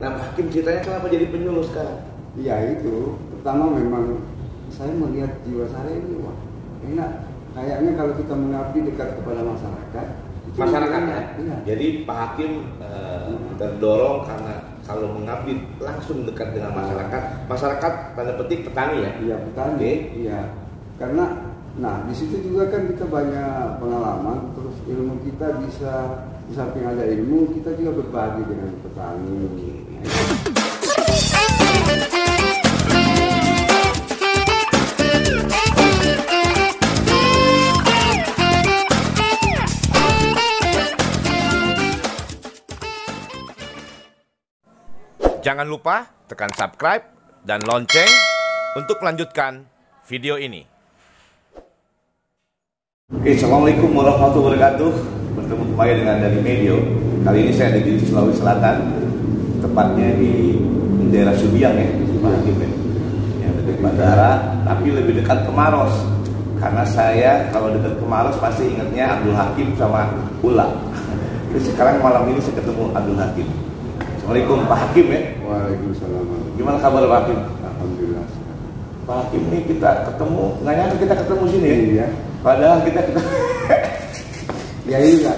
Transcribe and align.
Nah, 0.00 0.16
Pak 0.16 0.32
Hakim 0.32 0.48
ceritanya 0.48 0.80
kenapa 0.80 1.12
jadi 1.12 1.28
penyuluh 1.28 1.60
sekarang? 1.68 2.00
Iya 2.40 2.72
itu, 2.72 3.20
pertama 3.36 3.68
memang 3.68 4.24
saya 4.72 4.96
melihat 4.96 5.28
jiwa 5.44 5.68
saya 5.68 5.92
ini 5.92 6.24
wah 6.24 6.36
enak. 6.88 7.10
Kayaknya 7.52 7.92
kalau 8.00 8.12
kita 8.16 8.34
mengabdi 8.38 8.78
dekat 8.88 9.08
kepada 9.20 9.40
masyarakat, 9.44 10.06
Masyarakat 10.50 11.02
ya? 11.06 11.20
Iya. 11.38 11.56
Jadi 11.62 11.86
Pak 12.02 12.18
Hakim 12.18 12.50
eh, 12.82 13.38
terdorong 13.54 14.26
karena 14.26 14.54
kalau 14.82 15.14
mengabdi 15.14 15.62
langsung 15.78 16.26
dekat 16.26 16.56
dengan 16.56 16.74
masyarakat, 16.74 17.22
masyarakat 17.46 17.92
tanda 18.18 18.34
petik 18.40 18.66
petani 18.66 18.96
ya. 19.04 19.10
Iya 19.20 19.36
petani. 19.46 19.74
Oke. 19.78 19.92
Iya. 20.16 20.40
Karena 20.98 21.24
nah 21.78 22.02
di 22.02 22.14
situ 22.18 22.50
juga 22.50 22.66
kan 22.66 22.82
kita 22.90 23.06
banyak 23.06 23.78
pengalaman, 23.78 24.38
terus 24.58 24.74
ilmu 24.90 25.22
kita 25.22 25.60
bisa 25.62 26.24
di 26.50 26.58
samping 26.58 26.82
ada 26.82 27.06
ilmu 27.06 27.54
kita 27.54 27.78
juga 27.78 28.02
berbagi 28.02 28.42
dengan 28.50 28.74
petani. 28.82 29.79
Jangan 45.40 45.64
lupa 45.64 46.04
tekan 46.28 46.52
subscribe 46.52 47.00
dan 47.48 47.64
lonceng 47.64 48.12
untuk 48.76 49.00
melanjutkan 49.00 49.64
video 50.04 50.36
ini. 50.36 50.68
Oke, 53.08 53.32
Assalamualaikum 53.32 53.88
warahmatullahi 53.96 54.60
wabarakatuh. 54.60 54.92
Bertemu 55.40 55.64
kembali 55.72 55.92
dengan 55.96 56.16
dari 56.20 56.38
Medio. 56.44 56.76
Kali 57.24 57.48
ini 57.48 57.52
saya 57.56 57.72
ada 57.72 57.80
di 57.80 57.96
Sulawesi 58.04 58.36
Selatan, 58.36 58.76
tepatnya 59.64 60.12
di 60.20 60.60
daerah 61.08 61.32
Subiang 61.32 61.72
ya, 61.72 61.88
Hakim 62.20 62.56
ya. 62.60 62.70
Yang 63.40 63.52
dekat 63.64 63.76
bandara, 63.80 64.60
tapi 64.68 64.92
lebih 64.92 65.24
dekat 65.24 65.48
ke 65.48 65.52
Maros. 65.56 66.04
Karena 66.60 66.84
saya 66.84 67.48
kalau 67.48 67.72
dekat 67.72 67.96
ke 67.96 68.04
Maros 68.04 68.36
pasti 68.36 68.76
ingatnya 68.76 69.16
Abdul 69.16 69.32
Hakim 69.32 69.72
sama 69.80 70.04
Ula. 70.44 70.68
Jadi 71.56 71.64
sekarang 71.64 72.04
malam 72.04 72.28
ini 72.28 72.44
saya 72.44 72.60
ketemu 72.60 72.92
Abdul 72.92 73.16
Hakim. 73.16 73.69
Assalamualaikum 74.30 74.62
Pak 74.70 74.78
Hakim 74.86 75.06
ya. 75.10 75.20
Waalaikumsalam. 75.42 76.22
Gimana 76.54 76.78
kabar 76.78 77.02
Pak 77.02 77.18
Hakim? 77.18 77.38
Alhamdulillah. 77.66 78.26
Pak 79.02 79.16
Hakim 79.26 79.42
ini 79.50 79.58
kita 79.66 79.90
ketemu, 80.06 80.44
nggak 80.62 80.74
nyangka 80.78 80.96
kita 81.02 81.14
ketemu 81.18 81.42
sini 81.50 81.66
ya. 81.66 81.78
Iya. 81.82 82.06
Padahal 82.46 82.78
kita 82.86 83.00
ketemu. 83.10 83.26
Ya 84.86 84.98
iya. 85.02 85.34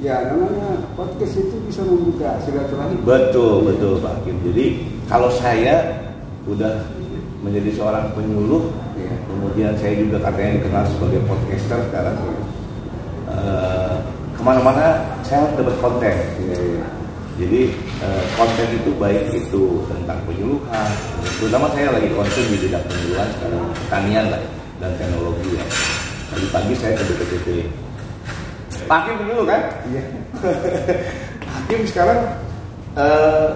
Ya 0.00 0.16
namanya 0.32 0.72
podcast 0.96 1.36
itu 1.36 1.52
bisa 1.68 1.84
membuka 1.84 2.32
silaturahmi. 2.48 2.96
Betul, 3.04 3.60
betul 3.68 4.00
Pak 4.00 4.16
Hakim. 4.16 4.40
Jadi 4.40 4.64
kalau 5.04 5.28
saya 5.36 5.84
udah 6.48 6.80
menjadi 7.44 7.76
seorang 7.76 8.08
penyuluh, 8.16 8.72
Iya. 8.96 9.12
kemudian 9.28 9.76
saya 9.76 10.00
juga 10.00 10.16
katanya 10.24 10.64
dikenal 10.64 10.84
sebagai 10.96 11.20
podcaster 11.28 11.76
sekarang. 11.92 12.16
eh, 13.28 13.94
ke 14.32 14.40
mana-mana 14.40 15.12
saya 15.20 15.44
harus 15.44 15.60
dapat 15.60 15.76
konten. 15.84 16.16
Iya, 16.40 16.56
iya. 16.72 17.03
Jadi 17.34 17.74
eh, 17.98 18.24
konten 18.38 18.68
itu 18.78 18.94
baik 18.94 19.34
itu 19.34 19.82
tentang 19.90 20.22
penyuluhan, 20.22 20.90
terutama 21.42 21.66
saya 21.74 21.90
lagi 21.90 22.06
konsen 22.14 22.46
di 22.46 22.62
bidang 22.62 22.84
penyuluhan 22.86 23.26
sekarang 23.34 23.64
pertanian 23.74 24.24
lah 24.30 24.42
dan 24.78 24.90
teknologi 24.94 25.58
ya. 25.58 25.66
Tadi 26.30 26.46
pagi 26.54 26.74
saya 26.78 26.94
ke 26.94 27.02
BPTT. 27.10 27.48
Pak 28.86 28.96
Hakim 29.02 29.14
penyuluh 29.18 29.46
kan? 29.50 29.62
Iya. 29.90 30.02
Hakim 31.58 31.80
sekarang 31.90 32.20
eh, 33.02 33.48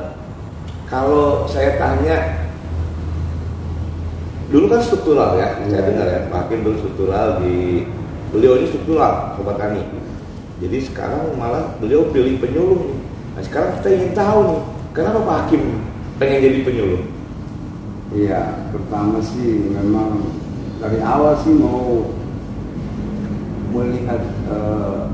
kalau 0.91 1.47
saya 1.47 1.79
tanya 1.79 2.19
dulu 4.51 4.67
kan 4.75 4.81
struktural 4.83 5.39
ya, 5.39 5.55
saya 5.71 5.71
Iya. 5.71 5.87
dengar 5.87 6.07
ya, 6.11 6.21
Pak 6.27 6.39
Hakim 6.51 6.67
dulu 6.67 6.77
struktural 6.83 7.39
di 7.47 7.87
beliau 8.35 8.59
ini 8.59 8.67
struktural 8.75 9.39
sobat 9.39 9.55
tani. 9.55 9.87
Jadi 10.59 10.83
sekarang 10.83 11.31
malah 11.39 11.79
beliau 11.79 12.11
pilih 12.11 12.43
penyuluh. 12.43 12.83
nih. 12.83 13.08
Nah 13.39 13.47
sekarang 13.47 13.79
kita 13.79 13.89
ingin 13.95 14.13
tahu 14.19 14.39
nih, 14.51 14.61
kenapa 14.91 15.23
Pak 15.23 15.37
Hakim 15.47 15.63
pengen 16.19 16.43
jadi 16.43 16.59
penyuluh? 16.67 17.07
Iya, 18.11 18.67
pertama 18.75 19.23
sih 19.23 19.63
memang 19.79 20.27
dari 20.83 20.99
awal 20.99 21.39
sih 21.47 21.55
mau 21.55 22.11
melihat 23.71 24.27
eh, 24.51 25.07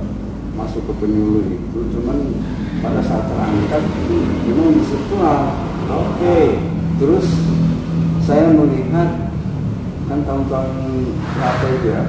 masuk 0.57 0.89
ke 0.89 1.05
penyuluh 1.05 1.53
itu, 1.53 1.79
cuman 1.93 2.33
pada 2.81 3.05
saat 3.05 3.29
terangkat 3.29 3.85
memang 4.49 4.73
struktural. 4.89 5.61
Oke. 5.93 6.65
Terus 6.97 7.29
saya 8.25 8.57
melihat 8.57 9.29
kan 10.09 10.25
tahun-tahun 10.25 10.73
berapa 11.13 11.67
itu 11.77 11.87
ya, 11.93 12.03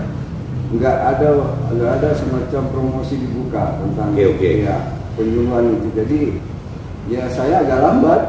nggak 0.80 0.98
ada 1.12 1.28
nggak 1.76 1.92
ada 2.00 2.10
semacam 2.16 2.64
promosi 2.72 3.20
dibuka 3.20 3.84
tentang 3.84 4.16
Oke, 4.16 4.32
oke. 4.32 4.52
ya 4.64 4.95
penyuluhan 5.16 5.64
itu. 5.76 5.88
Jadi 5.96 6.20
ya 7.10 7.24
saya 7.32 7.64
agak 7.64 7.80
lambat 7.82 8.22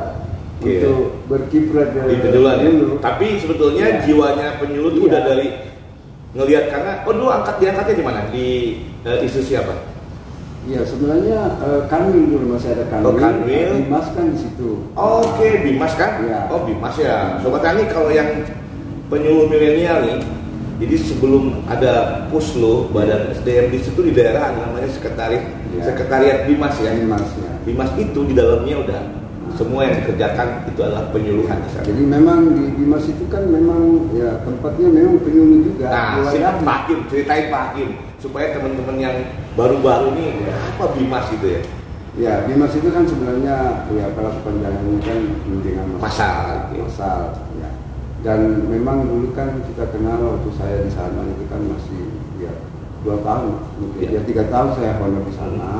Oke. 0.62 0.72
untuk 0.80 1.00
berkiprah 1.28 1.86
Di 1.92 2.16
penyuluhan 2.22 2.56
ya. 2.62 2.70
Tapi 3.02 3.26
sebetulnya 3.42 3.84
Iya. 3.86 4.00
jiwanya 4.06 4.46
penyuluh 4.62 4.90
itu 4.94 5.00
Iya. 5.04 5.08
udah 5.10 5.20
dari 5.22 5.48
ngelihat 6.36 6.64
karena 6.68 6.92
oh 7.08 7.12
dulu 7.16 7.28
angkat 7.32 7.54
diangkatnya 7.60 7.94
di 7.96 8.04
mana? 8.04 8.20
Di 8.30 8.46
eh, 9.06 9.18
isu 9.24 9.40
siapa? 9.40 9.74
Iya 10.66 10.82
sebenarnya 10.82 11.38
eh, 11.62 11.80
Kanwil 11.86 12.26
dulu 12.26 12.58
masih 12.58 12.74
ada 12.74 12.84
Kanwil. 12.90 13.06
Oh, 13.06 13.14
Kanwil. 13.14 13.70
Dimas 13.86 14.06
kan 14.12 14.26
di 14.34 14.38
situ. 14.42 14.70
Oke, 14.98 15.48
Bimas 15.62 15.94
kan? 15.94 16.10
Iya. 16.26 16.50
Oh, 16.50 16.66
Bimas 16.66 16.96
ya. 16.98 17.38
Sobat 17.40 17.62
Tani 17.62 17.86
kalau 17.86 18.10
yang 18.10 18.26
penyuluh 19.06 19.46
milenial 19.46 20.02
nih, 20.02 20.18
jadi 20.82 20.96
sebelum 20.98 21.62
ada 21.70 22.26
Puslo, 22.28 22.90
Badan 22.90 23.32
SDM 23.32 23.70
di 23.72 23.78
situ 23.80 24.02
di 24.02 24.12
daerah 24.12 24.50
namanya 24.52 24.90
sekretariat 24.90 25.46
Iya. 25.74 25.82
sekretariat 25.90 26.38
Bimas 26.46 26.74
ya. 26.78 26.90
Dimas 26.94 27.26
ya. 27.40 27.50
Bimas 27.66 27.90
itu 27.98 28.20
di 28.26 28.34
dalamnya 28.36 28.76
udah 28.86 29.00
semua 29.56 29.88
yang 29.88 29.94
dikerjakan 30.04 30.68
itu 30.68 30.80
adalah 30.84 31.08
penyuluhan 31.10 31.56
di 31.64 31.68
sana. 31.72 31.84
Jadi 31.88 32.02
memang 32.04 32.38
di 32.52 32.64
Dimas 32.76 33.04
itu 33.08 33.24
kan 33.32 33.42
memang 33.48 34.10
ya 34.12 34.36
tempatnya 34.44 34.88
memang 34.92 35.16
penyuluh 35.24 35.58
juga. 35.64 35.86
Nah, 35.88 36.28
si 36.28 36.38
Wilayahnya. 36.38 36.66
Pak 36.66 36.76
Hakim, 36.84 36.98
ceritain 37.08 37.46
Pak 37.48 37.62
Hakim 37.72 37.88
supaya 38.20 38.46
teman-teman 38.52 38.96
yang 39.00 39.16
baru-baru 39.56 40.12
nih 40.18 40.30
apa 40.50 40.84
Bimas 40.92 41.26
gitu 41.32 41.46
ya. 41.48 41.62
Ya, 42.16 42.32
Dimas 42.48 42.72
itu 42.72 42.88
kan 42.88 43.04
sebenarnya 43.04 43.84
ya 43.92 44.08
kalau 44.16 44.32
kepanjangannya 44.40 45.00
kan 45.04 45.20
dengan 45.60 45.86
Masal, 46.00 46.72
gitu. 46.72 46.88
Masal, 46.88 47.20
ya. 47.60 47.68
Dan 48.24 48.64
memang 48.72 49.04
dulu 49.04 49.36
kan 49.36 49.52
kita 49.68 49.84
kenal 49.92 50.16
waktu 50.24 50.48
saya 50.56 50.80
di 50.80 50.90
sana 50.92 51.20
itu 51.28 51.44
kan 51.52 51.60
masih 51.60 52.08
ya 52.40 52.52
dua 53.06 53.16
tahun, 53.22 53.54
mungkin 53.78 54.02
Ya. 54.02 54.18
ya 54.18 54.20
tiga 54.26 54.42
tahun 54.50 54.68
saya 54.74 54.98
honor 54.98 55.22
di 55.22 55.32
sana. 55.32 55.70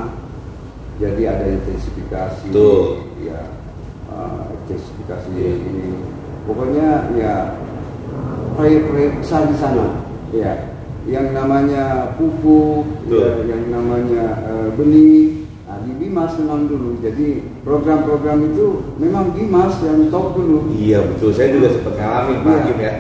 Jadi 0.97 1.23
ada 1.27 1.45
intensifikasi, 1.45 2.47
Betul. 2.49 3.03
ya 3.21 3.41
eh, 4.09 4.43
intensifikasi 4.63 5.29
Iya. 5.35 5.53
ini. 5.59 5.91
Pokoknya 6.47 6.89
ya 7.19 7.35
proyek-proyek 8.55 9.13
besar 9.21 9.43
di 9.51 9.57
sana, 9.59 9.87
ya. 10.31 10.55
Yang 11.07 11.35
namanya 11.35 12.15
pupuk, 12.15 12.87
ya, 13.07 13.43
yang 13.45 13.63
namanya 13.69 14.25
eh, 14.47 14.69
benih, 14.75 15.43
Nah, 15.67 15.83
di 15.83 15.99
Bimas 15.99 16.31
memang 16.39 16.71
dulu. 16.71 16.95
Jadi 17.03 17.43
program-program 17.67 18.39
itu 18.55 18.87
memang 19.03 19.35
Bimas 19.35 19.75
yang 19.83 20.07
top 20.09 20.39
dulu. 20.39 20.71
Iya 20.73 21.03
betul, 21.03 21.35
saya 21.35 21.51
juga 21.53 21.75
sempat 21.75 21.99
ngalamin 21.99 22.39
Pak 22.39 22.47
Iya. 22.47 22.59
Hakim 22.63 22.79
ya. 22.79 22.93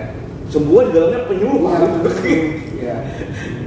Semua 0.50 0.80
di 0.82 0.90
dalamnya 0.90 1.20
penyuluh 1.30 1.60
Iya. 1.62 1.78
Iya. 1.78 2.42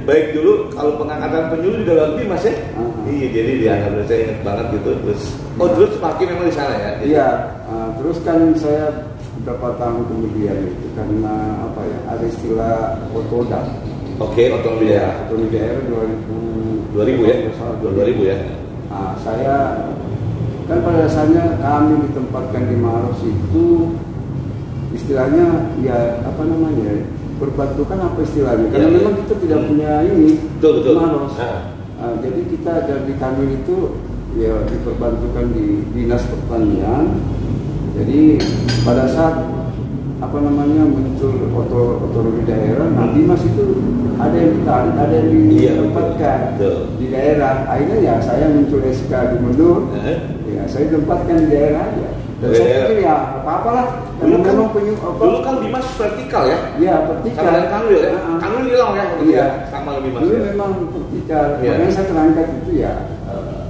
Baik 0.08 0.26
dulu 0.32 0.52
kalau 0.72 0.92
pengangkatan 0.96 1.52
penyuluh 1.52 1.78
di 1.82 1.86
dalam 1.86 2.10
Bimas 2.16 2.44
ya. 2.44 2.54
Ah. 2.76 2.90
Iya 3.10 3.26
jadi 3.32 3.52
dianggap 3.60 3.92
saya 4.06 4.18
ingat 4.24 4.38
banget 4.46 4.66
gitu 4.78 4.90
terus. 5.04 5.22
Oh 5.60 5.68
terus 5.76 5.92
Pak 6.00 6.10
Hakim 6.16 6.26
memang 6.32 6.46
di 6.48 6.54
sana 6.56 6.74
ya. 6.76 6.90
Iya. 7.04 7.28
Nah, 7.68 7.88
terus 8.00 8.18
kan 8.24 8.40
saya 8.56 8.84
beberapa 9.40 9.76
tahun 9.80 10.02
kemudian 10.08 10.56
itu 10.68 10.86
karena 10.96 11.34
apa 11.64 11.80
ya 11.84 11.98
ada 12.16 12.24
istilah 12.24 12.76
otoda. 13.12 13.60
Oke 14.20 14.52
otonomi 14.52 14.92
daerah. 14.92 15.14
Otonomi 15.28 15.48
daerah 15.52 15.82
2000 15.88 16.96
2000 16.96 17.30
ya. 17.30 17.36
kalau 17.46 17.54
salah, 17.56 17.76
2000 17.80 18.30
ya. 18.30 18.38
Nah, 18.90 19.12
saya 19.22 19.56
kan 20.66 20.78
pada 20.86 20.98
dasarnya 21.06 21.44
kami 21.58 21.94
ditempatkan 22.10 22.62
di 22.70 22.76
Maros 22.78 23.20
itu 23.26 23.90
istilahnya 24.94 25.70
ya 25.82 26.18
apa 26.22 26.42
namanya 26.46 26.94
ya, 27.40 27.42
berbantu 27.42 27.82
kan 27.88 27.98
apa 28.04 28.18
istilahnya 28.20 28.66
karena 28.68 28.84
Ya, 28.84 28.92
ya. 28.92 28.96
memang 29.00 29.14
kita 29.16 29.34
tidak 29.40 29.58
Hmm. 29.64 29.68
punya 29.72 29.90
ini 30.04 30.28
Betul, 30.60 30.72
betul. 30.84 30.94
Maros. 31.00 31.32
Ah. 31.40 31.60
Nah, 32.00 32.12
jadi 32.20 32.40
kita 32.48 32.72
dari 32.84 33.12
kami 33.16 33.44
itu 33.60 33.76
ya 34.36 34.54
diperbantukan 34.68 35.44
di 35.52 35.64
dinas 35.92 36.22
pertanian. 36.28 37.04
Jadi 37.96 38.40
pada 38.84 39.04
saat 39.08 39.36
apa 40.20 40.36
namanya 40.36 40.84
muncul 40.84 41.32
otor 41.56 42.24
daerah, 42.44 42.92
nah 42.92 43.08
Dimas 43.10 43.40
itu 43.40 43.64
ada 44.20 44.36
yang 44.36 44.52
ditarik, 44.60 44.94
ada 45.00 45.14
yang 45.16 45.28
Iya, 45.48 45.72
ditempatkan 45.80 46.38
Betul. 46.60 46.76
di 47.00 47.06
daerah. 47.08 47.54
Akhirnya 47.64 47.98
ya 48.00 48.14
saya 48.20 48.52
muncul 48.52 48.84
SK 48.84 49.08
gubernur, 49.32 49.88
Eh, 49.96 50.18
ya 50.44 50.62
saya 50.68 50.92
tempatkan 50.92 51.36
di 51.40 51.48
daerah 51.48 51.88
aja. 51.88 52.08
Dan 52.40 52.48
Iya, 52.48 52.56
saya 52.56 52.68
iya. 52.72 52.80
pikir 52.88 52.98
ya 53.04 53.16
apa 53.44 53.50
apalah. 53.60 53.86
Dulu 54.20 54.36
kan, 54.40 54.52
memang 54.56 54.70
penyu 54.72 54.94
apa? 54.96 55.20
dulu 55.20 55.38
kan 55.44 55.54
Dimas 55.60 55.86
vertikal 56.00 56.42
ya. 56.48 56.58
Iya, 56.80 56.94
vertikal. 57.04 57.42
Sama 57.44 57.52
dengan 57.52 57.68
Kanwil 57.68 58.00
ya. 58.00 58.10
Kanwil 58.40 58.62
hilang 58.64 58.92
ya. 58.96 59.06
Iya. 59.20 59.46
Sama 59.68 59.90
lebih 60.00 60.10
Mas. 60.16 60.20
Dulu 60.24 60.32
ya. 60.32 60.42
memang 60.48 60.70
vertikal. 60.88 61.46
Iya. 61.60 61.70
Makanya 61.76 61.92
saya 61.92 62.06
terangkat 62.08 62.46
itu 62.64 62.72
ya 62.80 62.92
eh, 63.28 63.62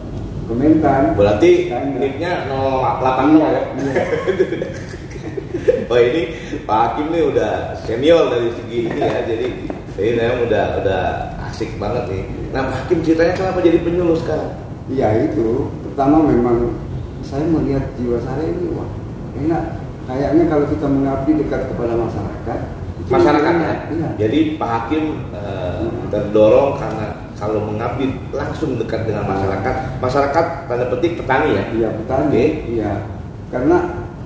Kementan. 0.46 1.02
Berarti 1.18 1.50
nicknya 1.98 2.32
080 2.46 3.42
ya. 3.42 3.48
Iya. 3.50 4.04
Oh 5.90 5.98
ini 5.98 6.38
Pak 6.64 6.78
Hakim 6.94 7.10
nih 7.10 7.22
udah 7.34 7.74
senior 7.82 8.30
dari 8.30 8.54
segi 8.54 8.86
ini 8.86 9.00
ya, 9.02 9.26
jadi 9.26 9.46
ini 9.98 10.10
memang 10.14 10.46
udah 10.46 10.64
udah 10.80 11.02
asik 11.50 11.74
banget 11.82 12.06
nih. 12.08 12.24
Nah 12.54 12.62
Pak 12.70 12.76
Hakim 12.86 13.02
ceritanya 13.02 13.34
kenapa 13.34 13.58
jadi 13.58 13.78
penyuluh 13.82 14.14
sekarang? 14.22 14.54
Iya 14.86 15.26
itu. 15.26 15.66
Pertama 15.90 16.22
memang 16.22 16.78
saya 17.24 17.44
melihat 17.46 17.84
jiwa 17.96 18.18
saya 18.24 18.44
ini 18.48 18.68
wah 18.74 18.90
enak. 19.36 19.64
Kayaknya 20.10 20.44
kalau 20.50 20.66
kita 20.66 20.86
mengabdi 20.90 21.30
dekat 21.38 21.70
kepada 21.70 21.94
masyarakat. 21.94 22.60
itu 22.98 23.10
Masyarakat 23.14 23.54
ya. 23.54 23.74
Iya. 23.94 24.08
Jadi 24.26 24.38
Pak 24.58 24.70
Hakim 24.70 25.04
eh, 25.30 25.86
terdorong 26.10 26.76
karena 26.82 27.06
kalau 27.38 27.60
mengabdi 27.64 28.10
langsung 28.34 28.74
dekat 28.76 29.06
dengan 29.06 29.24
masyarakat. 29.30 29.74
Masyarakat 30.02 30.44
tanda 30.66 30.86
petik 30.90 31.22
petani 31.22 31.50
ya. 31.56 31.64
Iya 31.72 31.88
petani. 32.02 32.26
Oke. 32.28 32.46
Iya. 32.74 32.92
Karena 33.50 33.76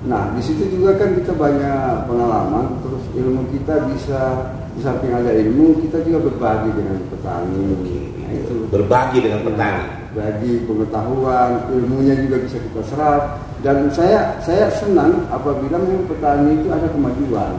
nah 0.05 0.29
di 0.37 0.41
situ 0.41 0.69
juga 0.69 0.93
kan 1.01 1.17
kita 1.17 1.33
banyak 1.33 2.05
pengalaman, 2.05 2.77
terus 2.85 3.03
ilmu 3.17 3.41
kita 3.49 3.89
bisa 3.89 4.53
di 4.75 4.81
samping 4.83 5.09
ada 5.09 5.31
ilmu 5.33 5.81
kita 5.81 6.03
juga 6.05 6.29
berbagi 6.29 6.69
dengan 6.75 6.97
petani. 7.09 7.63
Nah, 7.63 8.04
itu 8.41 8.55
Berbagi 8.67 9.19
dengan 9.21 9.41
petani. 9.43 9.83
bagi 10.15 10.63
pengetahuan, 10.63 11.49
ilmunya 11.69 12.15
juga 12.23 12.39
bisa 12.39 12.57
kita 12.57 12.81
serap. 12.87 13.21
Dan 13.59 13.91
saya 13.91 14.31
saya 14.39 14.71
senang 14.71 15.27
apabila 15.27 15.75
memang 15.75 16.07
petani 16.07 16.55
itu 16.55 16.67
ada 16.71 16.87
kemajuan. 16.87 17.51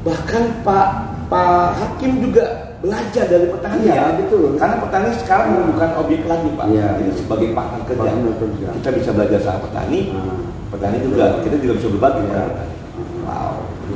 Bahkan 0.00 0.44
Pak 0.64 0.88
Pak 1.28 1.76
Hakim 1.76 2.24
juga 2.24 2.44
belajar 2.80 3.28
dari 3.28 3.46
petani 3.46 3.84
Iya, 3.84 3.94
ya. 3.94 4.04
betul. 4.16 4.56
Karena 4.56 4.76
petani 4.80 5.08
sekarang 5.20 5.48
bukan 5.68 5.90
objek 6.00 6.20
lagi 6.24 6.48
Pak. 6.56 6.66
Iya. 6.72 6.88
Jadi 6.96 7.12
sebagai 7.20 7.48
partner 7.52 7.80
kerja. 7.84 8.00
Partner 8.00 8.34
kerja. 8.40 8.68
Kita 8.80 8.90
bisa 8.96 9.10
belajar 9.12 9.40
sama 9.40 9.58
petani. 9.68 10.00
Nah, 10.12 10.38
Petani 10.70 10.96
juga 11.02 11.24
kita 11.42 11.56
juga 11.58 11.72
bisa 11.76 11.88
berbagi 11.92 12.22
Iya. 12.24 12.42
petani. 12.46 12.74
Wow, 13.20 13.52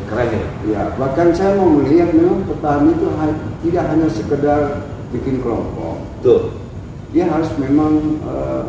keren 0.06 0.28
ya. 0.28 0.42
Ya, 0.68 0.82
bahkan 0.94 1.28
saya 1.32 1.50
mau 1.56 1.68
melihat 1.72 2.10
memang 2.12 2.44
petani 2.44 2.90
itu 2.92 3.06
tidak 3.64 3.84
hanya 3.88 4.06
sekedar 4.10 4.60
bikin 5.10 5.38
kelompok. 5.40 5.83
Tuh. 6.24 6.48
Dia 7.12 7.28
harus 7.28 7.52
memang 7.60 8.00
eh, 8.24 8.64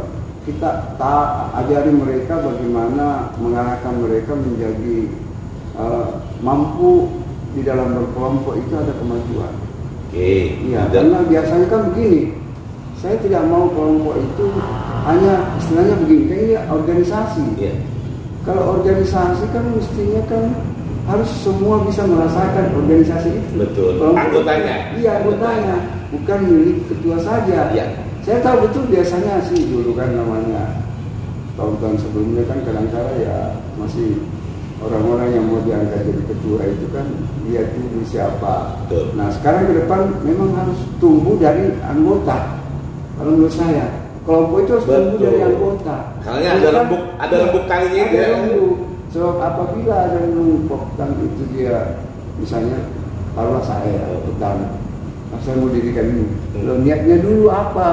kita 0.46 0.94
tak 1.00 1.50
ajari 1.64 1.90
mereka 1.90 2.38
bagaimana 2.38 3.32
mengarahkan 3.42 3.96
mereka 4.04 4.36
menjadi 4.36 5.08
eh, 5.80 6.08
mampu 6.44 7.10
di 7.56 7.64
dalam 7.64 7.96
berkelompok 7.96 8.60
itu 8.60 8.74
ada 8.76 8.92
kemajuan. 9.00 9.54
Oke. 10.12 10.60
Iya, 10.68 10.86
Tidak- 10.86 10.94
karena 10.94 11.20
biasanya 11.26 11.66
kan 11.72 11.82
begini. 11.90 12.22
Saya 13.00 13.16
tidak 13.22 13.44
mau 13.48 13.70
kelompok 13.72 14.18
itu 14.18 14.46
hanya 15.06 15.34
istilahnya 15.62 15.96
begini, 16.04 16.24
kayaknya 16.32 16.60
organisasi. 16.74 17.44
Iya. 17.60 17.76
Kalau 18.46 18.78
organisasi 18.80 19.44
kan 19.54 19.64
mestinya 19.74 20.22
kan 20.30 20.44
harus 21.06 21.30
semua 21.46 21.82
bisa 21.86 22.02
merasakan 22.06 22.66
organisasi 22.82 23.30
itu. 23.30 23.52
Betul. 23.62 23.98
Kelompok 24.02 24.22
Anggotanya. 24.26 24.76
Iya, 24.98 25.12
anggotanya. 25.22 25.76
Bukan 26.14 26.40
milik 26.46 26.78
ketua 26.90 27.18
saja. 27.22 27.72
Iya. 27.74 27.86
Saya 28.26 28.42
tahu 28.42 28.66
betul 28.66 28.84
biasanya 28.90 29.42
sih 29.46 29.70
dulu 29.70 29.94
kan 29.94 30.10
namanya 30.14 30.82
tahun-tahun 31.56 31.98
sebelumnya 32.02 32.44
kan 32.50 32.58
kadang-kadang 32.66 33.18
ya 33.22 33.38
masih 33.78 34.18
orang-orang 34.82 35.30
yang 35.32 35.46
mau 35.48 35.62
diangkat 35.64 36.04
jadi 36.04 36.24
ketua 36.30 36.60
itu 36.68 36.86
kan 36.90 37.06
dia 37.46 37.62
dulu 37.72 38.02
siapa. 38.04 38.56
Betul. 38.86 39.14
Nah 39.14 39.30
sekarang 39.30 39.70
ke 39.70 39.74
depan 39.86 40.02
memang 40.26 40.52
harus 40.58 40.80
tumbuh 40.98 41.38
dari 41.38 41.70
anggota. 41.86 42.60
Kalau 43.16 43.32
menurut 43.32 43.54
saya 43.54 43.86
kelompok 44.26 44.58
itu 44.66 44.72
harus 44.76 44.86
tumbuh 44.90 45.12
Betul. 45.16 45.26
dari 45.30 45.40
anggota. 45.46 45.96
Karena 46.26 46.48
ada 46.58 46.70
rembuk- 46.74 47.08
ada 47.22 47.36
rembuk 47.40 47.64
talinya 47.70 48.04
itu 48.04 48.16
Ada 48.18 48.20
ya. 48.20 48.28
rembuk. 48.36 48.76
Sebab 49.16 49.36
apabila 49.40 49.96
ada 49.96 50.18
rembuk 50.20 50.84
dan 51.00 51.10
itu 51.24 51.44
dia 51.56 51.76
misalnya 52.36 52.80
taruhlah 53.32 53.64
saya 53.64 53.96
petani, 54.28 54.68
saya 55.44 55.56
mau 55.58 55.70
dirikan 55.70 56.06
ini. 56.08 56.26
Hmm. 56.54 56.64
Lo 56.64 56.74
niatnya 56.80 57.18
dulu 57.20 57.50
apa? 57.50 57.90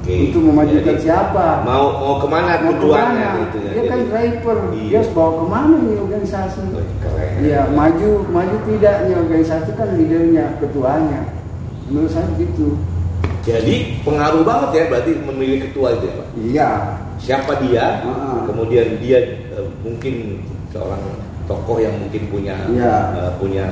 Oke. 0.00 0.14
Untuk 0.30 0.40
memajukan 0.40 0.96
Jadi, 0.96 1.04
siapa? 1.04 1.46
Mau 1.68 1.86
mau 2.00 2.14
ke 2.16 2.26
mana 2.26 2.52
Mau 2.64 2.72
tujuannya 2.72 3.12
ke 3.20 3.28
mana? 3.28 3.40
gitu 3.44 3.56
ya. 3.60 3.70
Dia 3.76 3.82
kan 3.84 4.00
driver. 4.08 4.58
Iya. 4.72 4.86
Dia 4.88 4.96
harus 5.02 5.10
bawa 5.12 5.30
ke 5.30 5.44
mana 5.44 5.74
nih 5.78 5.96
organisasi? 6.00 6.62
Keren. 7.04 7.30
Iya, 7.44 7.60
maju, 7.76 8.10
maju 8.32 8.56
tidaknya 8.64 9.14
organisasi 9.20 9.70
kan 9.76 9.88
leadernya, 9.94 10.46
ketuanya. 10.58 11.20
Menurut 11.92 12.08
saya 12.08 12.24
begitu. 12.32 12.76
Jadi 13.44 13.74
pengaruh 14.04 14.44
banget 14.44 14.68
ya 14.76 14.82
berarti 14.88 15.12
memilih 15.24 15.58
ketua 15.68 15.96
itu 15.96 16.04
ya 16.04 16.14
Pak. 16.16 16.28
Iya, 16.36 16.70
Siapa 17.18 17.52
dia? 17.66 18.06
Ah. 18.06 18.46
Kemudian 18.46 19.02
dia 19.02 19.18
eh, 19.50 19.66
mungkin 19.82 20.38
seorang 20.70 21.02
tokoh 21.50 21.82
yang 21.82 21.96
mungkin 21.98 22.30
punya 22.30 22.54
Iya. 22.70 22.94
eh, 23.18 23.32
punya 23.42 23.66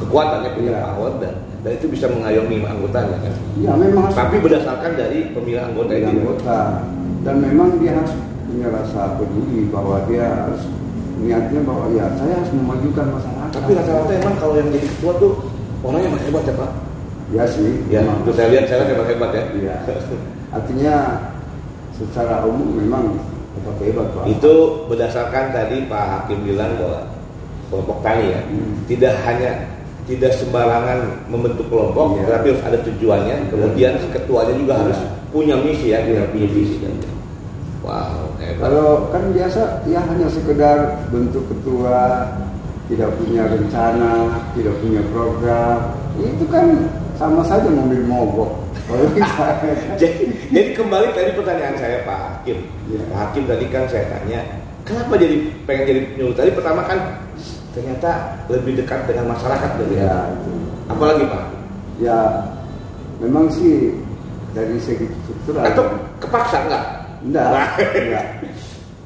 kekuatan 0.00 0.40
ya 0.40 0.50
punya 0.56 0.72
Iya. 0.72 0.82
power 0.88 1.12
dan 1.20 1.34
dan 1.62 1.70
itu 1.72 1.86
bisa 1.86 2.10
mengayomi 2.10 2.58
anggotanya 2.60 3.16
kan. 3.22 3.34
iya 3.54 3.70
memang 3.72 4.10
harus 4.10 4.18
Tapi 4.18 4.36
berdasarkan 4.42 4.92
dari 4.94 5.18
pemilihan 5.30 5.70
anggota 5.70 5.92
itu. 5.94 6.06
anggota 6.10 6.58
dan 7.22 7.34
memang 7.38 7.78
dia 7.78 7.92
harus 7.94 8.12
punya 8.50 8.68
rasa 8.68 9.14
peduli 9.16 9.70
bahwa 9.70 10.02
dia 10.04 10.26
harus 10.26 10.62
niatnya 11.22 11.62
bahwa 11.62 11.86
ya 11.94 12.10
saya 12.18 12.34
harus 12.42 12.50
memajukan 12.50 13.06
masyarakat. 13.14 13.50
Tapi 13.54 13.70
rata-rata 13.78 14.12
emang 14.12 14.34
kalau 14.36 14.54
yang 14.58 14.68
jadi 14.68 14.86
ketua 14.90 15.12
tuh 15.16 15.32
orangnya 15.80 16.08
emang 16.10 16.22
hebat 16.26 16.44
ya 16.44 16.54
Pak. 16.58 16.70
ya 17.32 17.44
sih. 17.46 17.72
Ya, 17.88 18.00
memang. 18.02 18.26
itu 18.26 18.30
saya 18.34 18.48
lihat 18.50 18.64
saya 18.66 18.76
lihat 18.82 18.90
hebat-hebat 18.92 19.30
ya. 19.30 19.44
Iya. 19.54 19.74
Artinya 20.50 20.94
secara 21.94 22.42
umum 22.44 22.74
memang 22.74 23.04
tetap 23.54 23.76
hebat 23.78 24.06
pak. 24.10 24.24
Itu 24.26 24.52
berdasarkan 24.90 25.44
tadi 25.52 25.86
Pak 25.86 26.04
Hakim 26.10 26.42
bilang 26.42 26.74
bahwa 26.76 27.00
kelompok 27.70 27.98
tani 28.02 28.24
ya 28.34 28.40
Hmm. 28.42 28.72
tidak 28.84 29.14
hanya 29.22 29.50
tidak 30.02 30.32
sembarangan 30.34 31.30
membentuk 31.30 31.70
kelompok, 31.70 32.18
Iya. 32.18 32.38
tapi 32.38 32.46
harus 32.54 32.64
ada 32.66 32.78
tujuannya. 32.82 33.36
Kemudian 33.54 33.92
si 34.02 34.06
ketuanya 34.10 34.54
juga 34.58 34.72
Iya. 34.74 34.82
harus 34.86 34.98
punya 35.30 35.54
misi 35.62 35.86
ya, 35.94 35.98
punya 36.02 36.22
Iya. 36.26 36.30
punya 36.34 36.48
visi. 36.50 36.76
Wow, 37.82 38.38
hebat. 38.38 38.62
Kalau 38.62 39.10
kan 39.10 39.22
biasa 39.34 39.82
ya 39.90 40.00
hanya 40.06 40.26
sekedar 40.30 40.78
bentuk 41.10 41.42
ketua, 41.50 42.30
tidak 42.86 43.10
punya 43.18 43.42
rencana, 43.46 44.38
tidak 44.54 44.74
punya 44.78 45.02
program, 45.10 45.78
itu 46.18 46.44
kan 46.46 46.66
sama 47.18 47.42
saja 47.42 47.66
mobil 47.70 48.02
mogok. 48.06 48.58
Jadi, 50.02 50.26
jadi 50.50 50.74
kembali 50.74 51.14
tadi 51.14 51.30
pertanyaan 51.38 51.76
saya 51.78 52.02
Pak 52.02 52.18
Hakim. 52.18 52.58
Iya. 52.90 53.00
Pak 53.08 53.18
Hakim 53.30 53.42
tadi 53.46 53.64
kan 53.70 53.84
saya 53.86 54.04
tanya, 54.10 54.42
kenapa 54.82 55.14
jadi 55.16 55.36
pengen 55.64 55.84
jadi 55.86 56.00
penyuluh? 56.12 56.34
Tadi 56.34 56.50
pertama 56.50 56.82
kan 56.84 56.98
ternyata 57.72 58.10
lebih 58.48 58.78
dekat 58.78 59.08
dengan 59.08 59.32
masyarakat 59.32 59.70
gitu 59.80 59.94
ya. 59.96 60.28
itu. 60.30 60.52
Apalagi 60.88 61.24
Pak? 61.26 61.44
ya 62.00 62.18
memang 63.20 63.46
sih 63.46 63.94
dari 64.50 64.74
segi 64.76 65.06
struktural 65.22 65.62
Atau 65.70 65.84
kepaksa 66.18 66.56
enggak? 66.66 66.84
enggak, 67.22 67.46
Nah. 67.48 67.68
enggak. 67.78 68.26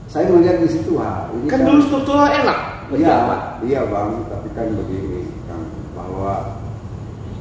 Saya 0.07 0.33
melihat 0.33 0.57
di 0.65 0.69
situ 0.71 0.97
wah, 0.97 1.29
ini 1.31 1.45
Kan 1.47 1.61
dulu 1.63 1.81
struktural 1.85 2.27
enak. 2.27 2.59
Iya, 2.89 3.15
Pak. 3.27 3.41
iya 3.67 3.81
bang, 3.85 4.11
tapi 4.31 4.49
kan 4.55 4.67
begini, 4.73 5.27
Kang, 5.45 5.63
bahwa 5.93 6.57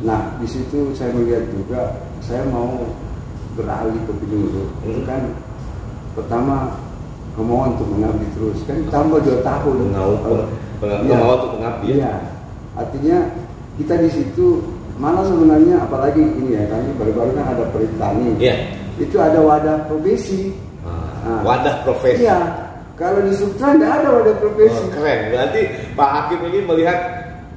nah 0.01 0.33
di 0.41 0.47
situ 0.49 0.91
saya 0.91 1.13
melihat 1.13 1.45
juga 1.47 1.95
saya 2.19 2.41
mau 2.49 2.83
beralih 3.55 3.95
ke 4.03 4.11
penyuluh. 4.19 4.67
Itu 4.83 4.99
Hmm. 4.99 5.07
kan 5.07 5.21
pertama 6.17 6.55
kemauan 7.37 7.77
untuk 7.79 7.87
mengabdi 7.93 8.27
terus 8.35 8.59
kan 8.67 8.77
tambah 8.91 9.23
dua 9.23 9.39
tahun. 9.39 9.75
Pengau- 9.93 10.49
peng- 10.77 10.91
peng- 10.91 11.03
Iya. 11.05 11.15
kemauan 11.15 11.37
untuk 11.37 11.51
mengabdi. 11.55 11.85
Iya, 11.93 12.13
artinya 12.73 13.17
kita 13.75 13.93
di 13.97 14.09
situ 14.09 14.47
mana 14.95 15.19
sebenarnya 15.21 15.75
apalagi 15.81 16.23
ini 16.23 16.55
ya 16.55 16.63
kami 16.67 16.89
baru-baru 16.95 17.31
kan 17.33 17.45
ada 17.51 17.63
perintani. 17.69 18.29
Iya. 18.37 18.55
Itu 18.95 19.19
ada 19.19 19.39
wadah 19.39 19.77
profesi. 19.85 20.55
Ah, 20.85 21.41
wadah 21.41 21.83
profesi. 21.83 22.23
Iya, 22.23 22.39
kalau 22.95 23.19
di 23.19 23.33
Sutra 23.33 23.73
nggak 23.73 23.91
ada 23.91 24.07
wadah 24.13 24.35
profesi. 24.37 24.79
Oh, 24.79 24.89
keren. 24.93 25.19
Berarti 25.29 25.61
Pak 25.93 26.09
Hakim 26.09 26.39
ini 26.47 26.59
melihat 26.63 26.99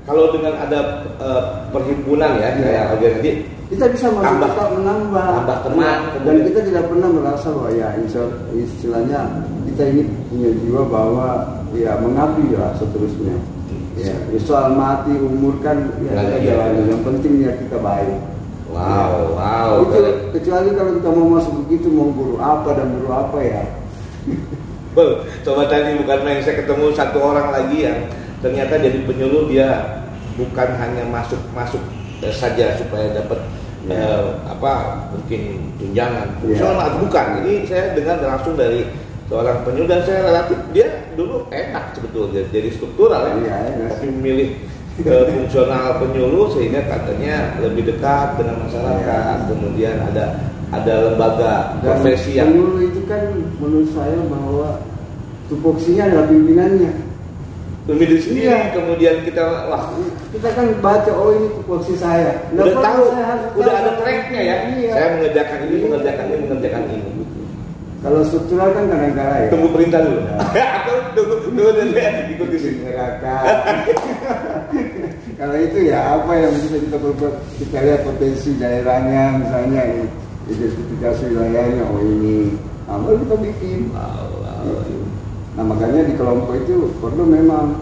kalau 0.03 0.33
dengan 0.33 0.57
ada 0.57 0.81
eh, 1.19 1.43
perhimpunan 1.71 2.33
ya, 2.39 2.49
Iya. 2.49 2.59
kayak 2.59 2.85
organisasi, 2.97 3.31
kita 3.69 3.85
bisa 3.93 4.07
masih 4.09 4.25
Tambah- 4.41 4.71
menambah 4.73 5.27
tambah 5.37 5.59
teman, 5.61 5.85
dan 5.85 6.01
kemudian- 6.17 6.47
kita 6.49 6.61
tidak 6.65 6.85
pernah 6.89 7.09
merasa 7.13 7.47
bahwa 7.53 7.71
ya 7.71 7.89
istilahnya 8.57 9.21
kita 9.78 9.94
ini 9.94 10.02
punya 10.26 10.50
jiwa 10.58 10.82
bahwa 10.90 11.28
ya 11.70 12.02
mengabdi 12.02 12.50
lah 12.50 12.75
seterusnya 12.75 13.38
ya, 13.94 14.11
ya, 14.11 14.38
soal 14.42 14.75
mati 14.75 15.14
umur 15.14 15.62
kan 15.62 15.94
ya 16.02 16.18
Nggak 16.18 16.26
kita 16.26 16.38
iya. 16.42 16.50
jalani 16.50 16.80
yang 16.90 17.02
penting 17.06 17.32
niat 17.38 17.56
kita 17.62 17.78
baik 17.78 18.18
wow, 18.75 19.38
Ya. 19.38 19.38
wow. 19.38 19.70
itu 19.87 19.99
kecuali 20.35 20.75
kalau 20.75 20.92
kita 20.99 21.08
mau 21.14 21.26
masuk 21.38 21.52
begitu 21.62 21.87
mau 21.94 22.11
guru 22.11 22.42
apa 22.42 22.75
dan 22.75 22.90
guru 22.99 23.08
apa 23.14 23.38
ya 23.38 23.62
Coba 25.47 25.70
tadi 25.70 25.94
bukan 25.94 26.18
main 26.26 26.42
saya 26.42 26.58
ketemu 26.58 26.90
satu 26.90 27.23
orang 27.23 27.54
lagi 27.54 27.87
yang 27.87 28.11
ternyata 28.42 28.82
jadi 28.82 28.99
penyuluh 29.06 29.47
dia 29.47 30.02
bukan 30.35 30.75
hanya 30.75 31.06
masuk 31.06 31.38
masuk 31.54 31.78
saja 32.35 32.75
supaya 32.75 33.14
dapat 33.14 33.38
Ya. 33.87 33.94
eh, 33.94 34.26
apa 34.42 35.06
mungkin 35.14 35.70
tunjangan 35.78 36.35
Ya. 36.35 36.37
fungsional 36.42 36.99
bukan 36.99 37.26
ini 37.47 37.62
saya 37.62 37.94
dengar 37.94 38.18
langsung 38.20 38.58
dari 38.58 38.85
seorang 39.28 39.61
penyuluh 39.62 39.88
dan 39.88 40.00
saya 40.02 40.20
relatif 40.25 40.58
dia 40.73 40.88
dulu 41.12 41.44
enak 41.49 41.85
sebetulnya 41.92 42.42
jadi 42.49 42.68
struktural 42.73 43.23
ya 43.23 43.32
Iya, 43.37 43.54
enak. 43.76 43.88
tapi 43.92 44.06
memilih 44.11 44.49
ke 44.99 45.14
fungsional 45.30 46.00
penyuluh 46.00 46.50
sehingga 46.50 46.80
katanya 46.82 47.54
lebih 47.61 47.87
dekat 47.87 48.28
dengan 48.35 48.56
masyarakat 48.64 49.37
Iya. 49.37 49.47
kemudian 49.47 49.94
ada 50.02 50.25
ada 50.68 50.94
lembaga 51.06 51.54
Dan 51.78 51.85
profesi 51.87 52.35
yang 52.35 52.50
penyuluh 52.50 52.80
itu 52.82 53.00
kan 53.04 53.20
menurut 53.56 53.88
saya 53.92 54.18
bahwa 54.26 54.68
tupoksinya 55.47 56.02
adalah 56.04 56.26
pimpinannya. 56.26 56.92
memilih 57.88 58.20
sendiri 58.20 58.52
Iya. 58.52 58.68
kemudian 58.73 59.14
kita 59.25 59.44
wah 59.64 59.80
Kita 60.28 60.49
kan 60.52 60.66
baca 60.80 61.08
oh 61.08 61.32
ini 61.32 61.49
tupoksi 61.54 61.97
saya. 61.97 62.37
Udah 62.52 62.64
perlu 62.68 62.85
tahu 62.85 63.02
saya 63.08 63.32
udah 63.56 63.64
tahu. 63.64 63.80
ada 63.80 63.92
tracknya 63.97 64.40
ya 64.42 64.56
Iya. 64.73 64.90
saya 64.92 65.06
mengerjakan 65.16 65.58
ini 65.64 65.76
mengerjakan 65.85 66.25
ini 66.28 66.42
mengerjakan 66.44 66.82
ini 66.87 66.98
Kalau 67.99 68.23
struktural 68.23 68.71
kan 68.78 68.87
kadang-kadang 68.87 69.43
ya. 69.43 69.50
tunggu 69.50 69.69
perintah 69.75 70.00
dulu 70.07 70.21
atau 70.31 70.97
tunggu 71.19 71.35
tunggu 71.43 71.67
dan 71.75 71.88
ikuti 72.31 72.57
sini. 72.62 72.95
Kalau 75.38 75.57
itu 75.59 75.78
ya 75.87 76.19
apa 76.19 76.33
yang 76.35 76.52
bisa 76.62 76.78
kita 76.78 76.97
berbuat? 76.99 77.35
Kita 77.59 77.78
lihat 77.83 78.00
potensi 78.07 78.50
daerahnya 78.59 79.23
misalnya 79.43 79.83
i- 79.87 80.11
identifikasi 80.50 81.23
wilayahnya 81.31 81.83
oh 81.90 82.00
ini, 82.02 82.55
nah, 82.87 82.99
baru 83.02 83.19
kita 83.23 83.37
bikin. 83.47 83.81
Nah 85.55 85.64
makanya 85.67 86.07
di 86.07 86.14
kelompok 86.14 86.55
itu 86.55 86.90
perlu 87.02 87.26
memang 87.26 87.75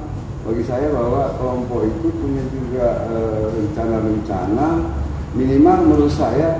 bagi 0.49 0.65
saya 0.65 0.89
bahwa 0.93 1.29
kelompok 1.37 1.85
itu 1.85 2.09
punya 2.17 2.45
juga 2.55 2.87
eh, 3.13 3.45
rencana-rencana 3.53 4.67
minimal 5.37 5.77
menurut 5.85 6.13
saya 6.17 6.57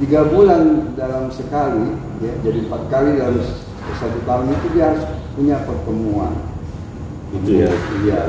tiga 0.00 0.24
bulan 0.28 0.92
dalam 0.96 1.28
sekali 1.28 1.92
ya 2.24 2.32
jadi 2.40 2.68
empat 2.68 2.82
kali 2.88 3.10
dalam 3.20 3.36
satu 3.98 4.18
tahun 4.24 4.46
itu 4.54 4.66
dia 4.72 4.84
harus 4.94 5.04
punya 5.34 5.56
pertemuan 5.66 6.32
Itu 7.32 7.64
ya. 7.64 7.68
iya 8.04 8.20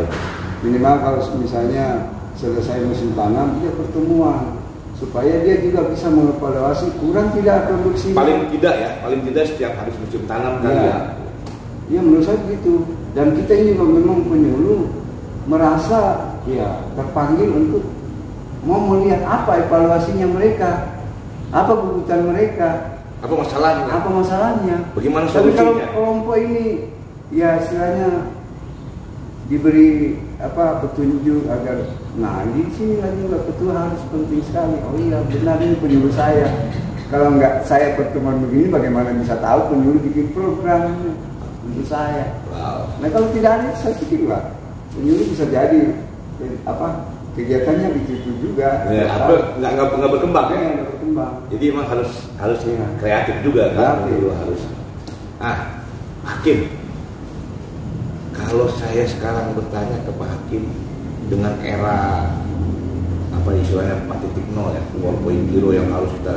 minimal 0.64 0.96
kalau 1.04 1.20
misalnya 1.40 2.16
selesai 2.40 2.88
musim 2.88 3.12
tanam 3.14 3.60
dia 3.60 3.72
pertemuan 3.76 4.58
supaya 4.96 5.44
dia 5.44 5.60
juga 5.60 5.92
bisa 5.92 6.08
mengevaluasi 6.08 6.88
kurang 7.02 7.36
tidak 7.36 7.68
produksi 7.68 8.16
paling 8.16 8.48
tidak 8.54 8.76
ya 8.80 8.90
paling 9.04 9.22
tidak 9.28 9.44
setiap 9.52 9.74
habis 9.76 9.96
musim 10.00 10.24
tanam 10.26 10.64
kan 10.64 10.74
Ya. 10.74 10.84
ya 10.88 11.00
Ya 11.92 12.00
menurut 12.00 12.24
saya 12.24 12.40
begitu. 12.48 12.88
Dan 13.12 13.36
kita 13.36 13.54
ini 13.60 13.76
memang 13.76 14.24
penyuluh 14.24 14.88
merasa 15.44 16.32
ya 16.48 16.80
terpanggil 16.96 17.52
untuk 17.52 17.84
mau 18.64 18.80
melihat 18.88 19.20
apa 19.28 19.68
evaluasinya 19.68 20.32
mereka, 20.32 20.93
apa 21.54 21.72
kebutuhan 21.78 22.22
mereka, 22.34 22.70
apa 23.22 23.34
masalahnya 23.38 23.86
apa 23.94 24.10
masalahnya. 24.10 24.78
bagaimana 24.98 25.26
Tapi 25.30 25.54
kalau 25.54 25.78
solusinya 25.78 25.88
kelompok 25.94 26.38
ini 26.42 26.66
ya 27.30 27.62
istilahnya 27.62 28.10
diberi 29.48 30.18
apa 30.42 30.82
petunjuk 30.82 31.46
agar 31.46 31.94
nah 32.18 32.42
di 32.52 32.66
sini 32.74 32.98
lagi 33.00 33.22
Mbak 33.30 33.42
Ketua 33.54 33.74
harus 33.78 34.02
penting 34.10 34.42
sekali. 34.44 34.76
Oh 34.82 34.98
iya 34.98 35.22
benar 35.30 35.62
ini 35.62 35.78
penyuluh 35.78 36.14
saya. 36.18 36.50
Kalau 37.14 37.38
nggak 37.38 37.70
saya 37.70 37.94
pertemuan 37.94 38.42
begini 38.42 38.74
bagaimana 38.74 39.14
bisa 39.14 39.38
tahu 39.38 39.70
penyuluh 39.70 40.02
bikin 40.10 40.34
program 40.34 40.98
untuk 41.70 41.86
saya. 41.86 42.34
wow. 42.50 42.90
Nah 42.98 43.08
kalau 43.14 43.30
tidak 43.30 43.62
ada 43.62 43.70
saya 43.78 43.94
pikir 44.02 44.26
lah 44.26 44.50
penyuluh 44.98 45.26
bisa 45.30 45.46
jadi 45.48 45.96
eh, 46.42 46.56
apa 46.66 47.13
kegiatannya 47.34 47.88
begitu 47.98 48.30
juga. 48.42 48.86
Ya, 48.90 49.06
apa 49.10 49.34
nggak 49.58 49.72
nggak 49.74 49.88
nggak 49.98 50.12
berkembang 50.14 50.48
ya 50.54 50.58
Ya, 50.58 50.70
nggak 50.78 50.88
berkembang. 50.96 51.34
Jadi 51.50 51.64
emang 51.70 51.86
harus 51.90 52.12
harus 52.38 52.60
Iya. 52.66 52.86
kreatif 53.02 53.36
juga 53.42 53.64
kan 53.74 54.06
dulu 54.06 54.30
harus. 54.34 54.62
Ah, 55.42 55.82
Hakim. 56.24 56.70
Kalau 58.34 58.68
saya 58.70 59.04
sekarang 59.08 59.54
bertanya 59.58 59.98
ke 60.06 60.12
Pak 60.14 60.30
Hakim 60.30 60.64
dengan 61.28 61.54
era 61.64 62.28
apa 63.34 63.50
istilahnya 63.58 63.98
4.0 64.06 64.72
ya, 64.74 64.82
4.0 64.94 65.70
yang 65.74 65.90
harus 65.90 66.12
kita 66.22 66.36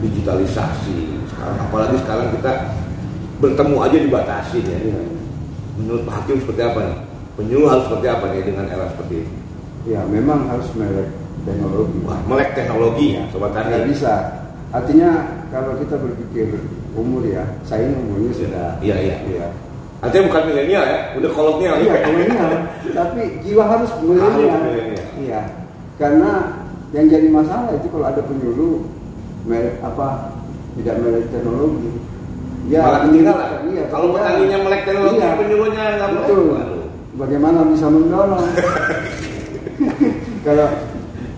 digitalisasi. 0.00 1.26
Sekarang 1.30 1.56
apalagi 1.58 1.96
sekarang 2.02 2.28
kita 2.38 2.52
bertemu 3.42 3.76
aja 3.82 3.98
dibatasi 3.98 4.58
ya. 4.62 4.78
Iya. 4.78 5.00
Menurut 5.76 6.02
Pak 6.06 6.14
Hakim 6.22 6.36
seperti 6.40 6.62
apa 6.64 6.80
nih? 6.86 6.98
Penyuluh 7.36 7.68
harus 7.68 7.84
seperti 7.84 8.06
apa 8.08 8.24
nih 8.32 8.42
dengan 8.48 8.64
era 8.64 8.86
seperti 8.88 9.14
ini? 9.20 9.32
Ya 9.86 10.02
memang 10.10 10.50
harus 10.50 10.66
melek 10.74 11.08
teknologi. 11.46 11.98
Wah, 12.02 12.18
melek 12.26 12.50
teknologi, 12.58 13.14
sobat 13.30 13.54
Nggak 13.54 13.70
tani. 13.70 13.86
bisa. 13.86 14.14
Artinya 14.74 15.10
kalau 15.54 15.78
kita 15.78 15.94
berpikir 15.94 16.58
umur 16.92 17.22
ya, 17.22 17.46
saya 17.62 17.86
ini 17.86 17.94
umurnya 17.94 18.32
sudah. 18.34 18.68
Iya, 18.82 18.96
iya. 18.98 19.16
Iya. 19.30 19.46
Artinya 20.02 20.26
bukan 20.28 20.42
milenial 20.50 20.84
ya, 20.84 20.98
udah 21.16 21.30
kolonial. 21.32 21.74
Iya, 21.78 21.94
kolonial. 22.02 22.48
Tapi 22.92 23.20
jiwa 23.46 23.64
harus 23.64 23.90
milenial. 24.02 24.60
Iya. 25.16 25.40
Karena 25.96 26.30
yang 26.90 27.06
jadi 27.06 27.28
masalah 27.30 27.70
itu 27.72 27.86
kalau 27.88 28.06
ada 28.10 28.20
penyuluh 28.26 28.82
melek 29.46 29.78
apa 29.80 30.34
tidak 30.76 30.98
melek 30.98 31.24
teknologi. 31.30 31.90
Malah 32.66 33.06
ketinggalan. 33.06 33.48
Iya, 33.70 33.84
Kalau 33.86 34.06
ketinggalan. 34.10 34.34
petaninya 34.34 34.58
melek 34.66 34.82
teknologi, 34.82 35.16
Iya. 35.16 35.30
penyuluhnya 35.38 35.84
nggak 35.94 36.08
melek. 36.10 36.26
Betul. 36.26 36.46
Bagaimana 37.16 37.58
bisa 37.70 37.86
mendorong? 37.88 38.44
kalau 40.46 40.70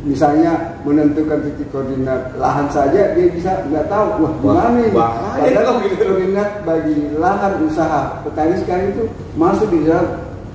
misalnya 0.04 0.76
menentukan 0.84 1.40
titik 1.48 1.68
koordinat 1.72 2.36
lahan 2.36 2.68
saja 2.68 3.16
dia 3.16 3.26
bisa 3.32 3.64
nggak 3.66 3.88
tahu 3.88 4.06
wah 4.20 4.32
gimana 4.38 4.78
ini 4.78 4.90
padahal 4.94 5.64
kalau 5.64 5.80
gitu. 5.82 5.96
koordinat 6.04 6.50
bagi 6.62 6.96
lahan 7.16 7.52
usaha 7.64 8.20
petani 8.22 8.54
sekarang 8.62 8.94
itu 8.94 9.04
masuk 9.34 9.68
di 9.72 9.88
dalam 9.88 10.06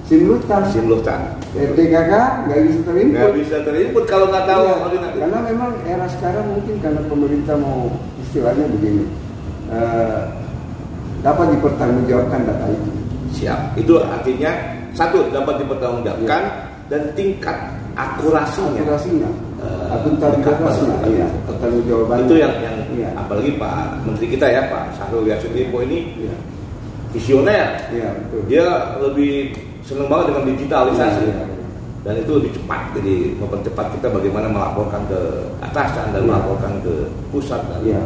simultan 0.05 0.61
Simultan. 0.69 1.21
RDKK 1.53 2.13
nggak 2.49 2.59
bisa 2.65 2.79
terinput 2.85 3.13
Nggak 3.13 3.33
bisa 3.39 3.55
terinput 3.63 4.03
kalau 4.05 4.25
nggak 4.29 4.45
tahu 4.45 4.63
koordinat. 4.69 5.11
karena 5.17 5.39
memang 5.43 5.71
era 5.89 6.05
sekarang 6.13 6.45
mungkin 6.53 6.75
karena 6.79 7.01
pemerintah 7.09 7.55
mau 7.57 7.89
istilahnya 8.23 8.65
begini 8.69 9.03
eh, 9.73 10.21
dapat 11.23 11.55
dipertanggungjawabkan 11.57 12.41
data 12.47 12.67
itu 12.69 12.91
Siap. 13.33 13.73
Itu 13.81 13.97
artinya 13.97 14.51
satu 14.93 15.25
dapat 15.33 15.65
dipertanggungjawabkan 15.65 16.41
dan 16.93 17.01
tingkat 17.17 17.57
akurasinya. 17.95 18.81
akurasinya 18.81 19.29
Eh, 19.63 19.85
akuntabilitasnya 19.89 20.59
dekat 20.91 21.07
iya 21.07 21.23
banget. 21.23 21.47
pertanggungjawabannya 21.47 22.25
Itu 22.27 22.35
yang 22.35 22.53
yang 22.59 22.75
iya 22.91 23.09
apalagi 23.15 23.55
Pak 23.55 23.75
Menteri 24.03 24.27
kita 24.27 24.45
ya 24.45 24.61
Pak 24.67 24.91
Syahrul 24.93 25.23
Yassin 25.23 25.55
Limpo 25.55 25.79
ini 25.79 26.11
iya 26.19 26.35
visioner. 27.09 27.69
iya 27.89 28.09
betul 28.11 28.41
Dia 28.45 28.65
lebih 28.99 29.55
seneng 29.81 30.07
banget 30.07 30.31
dengan 30.31 30.43
digitalisasi. 30.49 31.23
Iya, 31.23 31.35
iya. 31.39 31.45
dan 32.03 32.19
itu 32.19 32.31
lebih 32.35 32.51
cepat 32.53 32.81
jadi 32.93 33.15
mempercepat 33.37 33.87
kita 33.95 34.07
bagaimana 34.09 34.47
melaporkan 34.47 34.99
ke 35.07 35.19
atasan 35.63 36.11
dan 36.11 36.19
Iya. 36.19 36.27
melaporkan 36.27 36.73
ke 36.83 36.93
pusat 37.31 37.63
dan 37.63 37.79
iya 37.81 38.03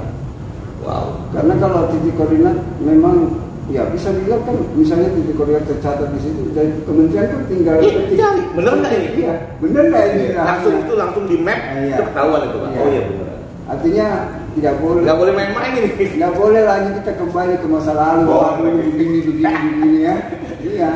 wow 0.85 1.09
karena 1.33 1.57
kalau 1.57 1.89
titik 1.89 2.13
koordinat 2.13 2.53
memang 2.77 3.33
ya 3.67 3.83
bisa 3.91 4.07
dilihat 4.09 4.41
kan 4.47 4.55
misalnya 4.73 5.09
titik 5.11 5.35
koordinat 5.35 5.63
tercatat 5.65 6.07
di 6.11 6.19
situ. 6.23 6.41
Dan 6.55 6.67
kementerian 6.87 7.27
tuh 7.27 7.39
tinggal 7.47 7.75
Iya, 7.79 7.91
ketik. 7.99 8.17
cari. 8.17 8.41
Bener 8.55 8.73
nggak 8.75 8.93
ini? 8.93 9.07
iya 9.17 9.33
bener 9.59 9.83
nggak 9.87 10.03
ini? 10.07 10.23
Langsung 10.31 10.71
lahannya? 10.71 10.87
itu 10.87 10.93
langsung 10.95 11.23
di 11.27 11.37
map 11.39 11.59
Ah, 11.59 11.75
iya. 11.77 11.95
itu 11.95 12.03
ketahuan 12.07 12.41
itu 12.43 12.57
pak. 12.57 12.69
Iya. 12.71 12.79
oh 12.79 12.87
iya 12.87 13.01
benar 13.05 13.25
artinya 13.67 14.07
tidak 14.55 14.73
boleh. 14.79 15.01
Nggak 15.03 15.17
boleh 15.19 15.33
main-main 15.35 15.71
ini. 15.75 15.89
Nggak 16.15 16.33
boleh 16.33 16.61
lagi 16.63 16.89
kita 17.03 17.11
kembali 17.19 17.53
ke 17.59 17.67
masa 17.67 17.91
lalu. 17.91 18.25
Oh, 18.31 18.51
dulu 18.55 18.69
begini 18.79 19.17
begini 19.21 19.43
begini 19.75 19.99
ya. 20.01 20.15
Iya 20.63 20.91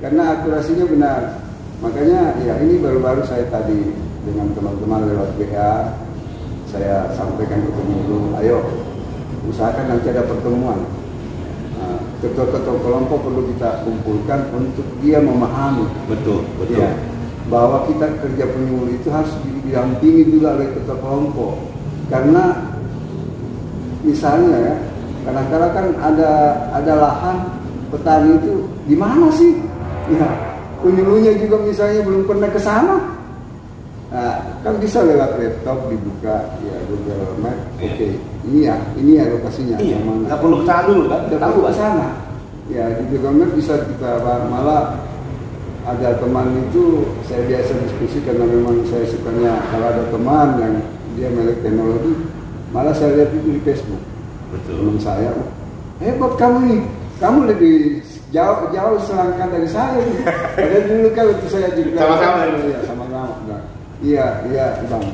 karena 0.00 0.22
akurasinya 0.32 0.84
benar. 0.88 1.20
Makanya 1.84 2.20
ya 2.40 2.54
ini 2.64 2.80
baru-baru 2.80 3.20
saya 3.28 3.44
tadi 3.52 3.76
dengan 4.24 4.48
teman-teman 4.56 5.04
lewat 5.04 5.36
BA 5.36 5.72
saya 6.64 7.06
sampaikan 7.12 7.60
ke 7.60 7.70
penyuluh 7.70 8.32
ayo 8.40 8.58
usahakan 9.46 9.92
nanti 9.92 10.08
ada 10.08 10.24
pertemuan. 10.24 10.80
Nah, 10.80 11.03
ketua-ketua 12.24 12.76
kelompok 12.80 13.18
perlu 13.28 13.42
kita 13.54 13.84
kumpulkan 13.84 14.40
untuk 14.54 14.86
dia 15.04 15.20
memahami. 15.20 15.84
Betul 16.08 16.46
betul. 16.56 16.80
Ya, 16.80 16.90
bahwa 17.52 17.84
kita 17.84 18.08
kerja 18.24 18.44
penyuluh 18.48 18.88
itu 18.96 19.08
harus 19.12 19.32
didampingi 19.44 20.32
juga 20.32 20.56
oleh 20.56 20.68
ketua 20.72 20.96
kelompok. 20.96 21.52
Karena 22.08 22.44
misalnya 24.04 24.56
ya 24.60 24.74
kadang-kadang 25.24 25.72
kan 25.72 25.86
ada 26.00 26.30
ada 26.72 26.92
lahan 26.96 27.36
petani 27.92 28.30
itu 28.40 28.54
di 28.88 28.96
mana 28.96 29.28
sih? 29.32 29.60
Ya 30.12 30.28
penyuluhnya 30.84 31.36
juga 31.40 31.64
misalnya 31.64 32.00
belum 32.04 32.24
pernah 32.28 32.48
ke 32.52 32.60
sana. 32.60 32.96
Nah, 34.14 34.53
kan 34.64 34.74
bisa 34.80 35.04
lewat 35.04 35.36
laptop 35.36 35.78
dibuka 35.92 36.36
ya 36.64 36.76
Google 36.88 37.36
Map 37.44 37.52
Iya. 37.76 37.92
oke 37.92 38.08
ini 38.48 38.58
ya 38.64 38.76
ini 38.96 39.12
ya 39.20 39.24
lokasinya 39.28 39.76
iya 39.76 40.00
yang 40.00 40.04
mana 40.08 40.24
nggak 40.32 40.40
perlu 40.40 40.56
ke 40.56 40.64
sana 40.64 40.82
dulu 40.88 41.02
kan 41.12 41.20
udah 41.28 41.38
tahu 41.44 41.58
ke 41.60 41.72
sana 41.76 42.06
ya 42.72 42.84
di 42.96 43.02
Google 43.12 43.36
Map 43.44 43.50
bisa 43.52 43.74
kita 43.84 44.10
malah 44.48 44.82
ada 45.84 46.16
teman 46.16 46.48
itu 46.64 47.04
saya 47.28 47.44
biasa 47.44 47.72
diskusi 47.84 48.18
karena 48.24 48.44
memang 48.48 48.80
saya 48.88 49.04
sukanya 49.04 49.52
kalau 49.68 49.86
ada 49.92 50.04
teman 50.08 50.48
yang 50.56 50.74
dia 51.12 51.28
melek 51.28 51.60
teknologi 51.60 52.12
malah 52.72 52.96
saya 52.96 53.20
lihat 53.20 53.30
itu 53.36 53.48
di 53.52 53.60
Facebook 53.68 54.00
Betul. 54.48 54.80
teman 54.80 54.96
saya 54.96 55.30
hebat 56.00 56.32
kamu 56.40 56.58
nih 56.72 56.80
kamu 57.20 57.38
lebih 57.52 58.00
jauh 58.34 58.66
jauh 58.74 58.98
selangkah 59.06 59.46
dari 59.46 59.68
saya 59.70 60.02
nih. 60.02 60.18
Dulu 60.90 61.08
kan 61.14 61.24
waktu 61.30 61.46
saya 61.46 61.68
juga 61.78 62.02
Sama-sama 62.02 62.38
ya? 62.50 62.82
Nah, 62.82 63.03
iya 64.00 64.42
iya 64.48 64.66
bang 64.84 65.06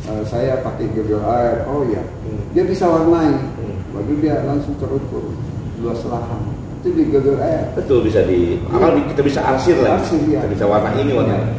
Eh, 0.00 0.24
saya 0.24 0.56
pakai 0.64 0.88
Google 0.96 1.20
Air 1.22 1.68
oh 1.68 1.84
iya 1.84 2.00
Hmm. 2.24 2.40
dia 2.50 2.64
bisa 2.64 2.88
warnai 2.88 3.30
Hmm. 3.36 3.76
baru 3.92 4.16
dia 4.16 4.40
langsung 4.42 4.72
terukur 4.80 5.28
luas 5.76 6.00
lahan 6.08 6.40
itu 6.80 6.88
di 6.96 7.04
Google 7.12 7.36
Air 7.36 7.68
Betul 7.76 8.08
bisa 8.08 8.24
di 8.24 8.56
apa 8.64 8.96
kita 8.96 9.20
bisa 9.20 9.44
arsir 9.44 9.76
lah. 9.76 10.00
Arsir, 10.00 10.16
iya. 10.24 10.40
Kita 10.40 10.56
bisa 10.56 10.64
warna 10.64 10.96
ini 10.96 11.12
warna. 11.12 11.36
Iya. 11.36 11.52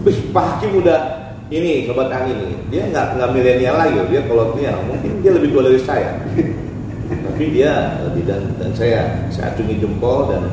Wih, 0.00 0.18
Pak 0.32 0.44
Hakim 0.56 0.80
udah 0.80 1.00
ini 1.52 1.84
sobat 1.84 2.08
Ani 2.08 2.32
nih. 2.32 2.52
Dia 2.72 2.82
nggak 2.88 3.20
nggak 3.20 3.28
milenial 3.36 3.76
lagi. 3.76 4.00
Dia 4.08 4.20
kalau 4.24 4.56
dia 4.56 4.72
mungkin 4.80 5.10
dia 5.20 5.30
lebih 5.36 5.48
tua 5.52 5.62
dari 5.68 5.80
saya. 5.80 6.08
Tapi 7.28 7.44
dia 7.52 8.00
lebih 8.00 8.24
dan 8.24 8.42
dan 8.56 8.72
saya 8.72 9.00
saya 9.28 9.52
acungi 9.52 9.76
jempol 9.76 10.32
dan 10.32 10.48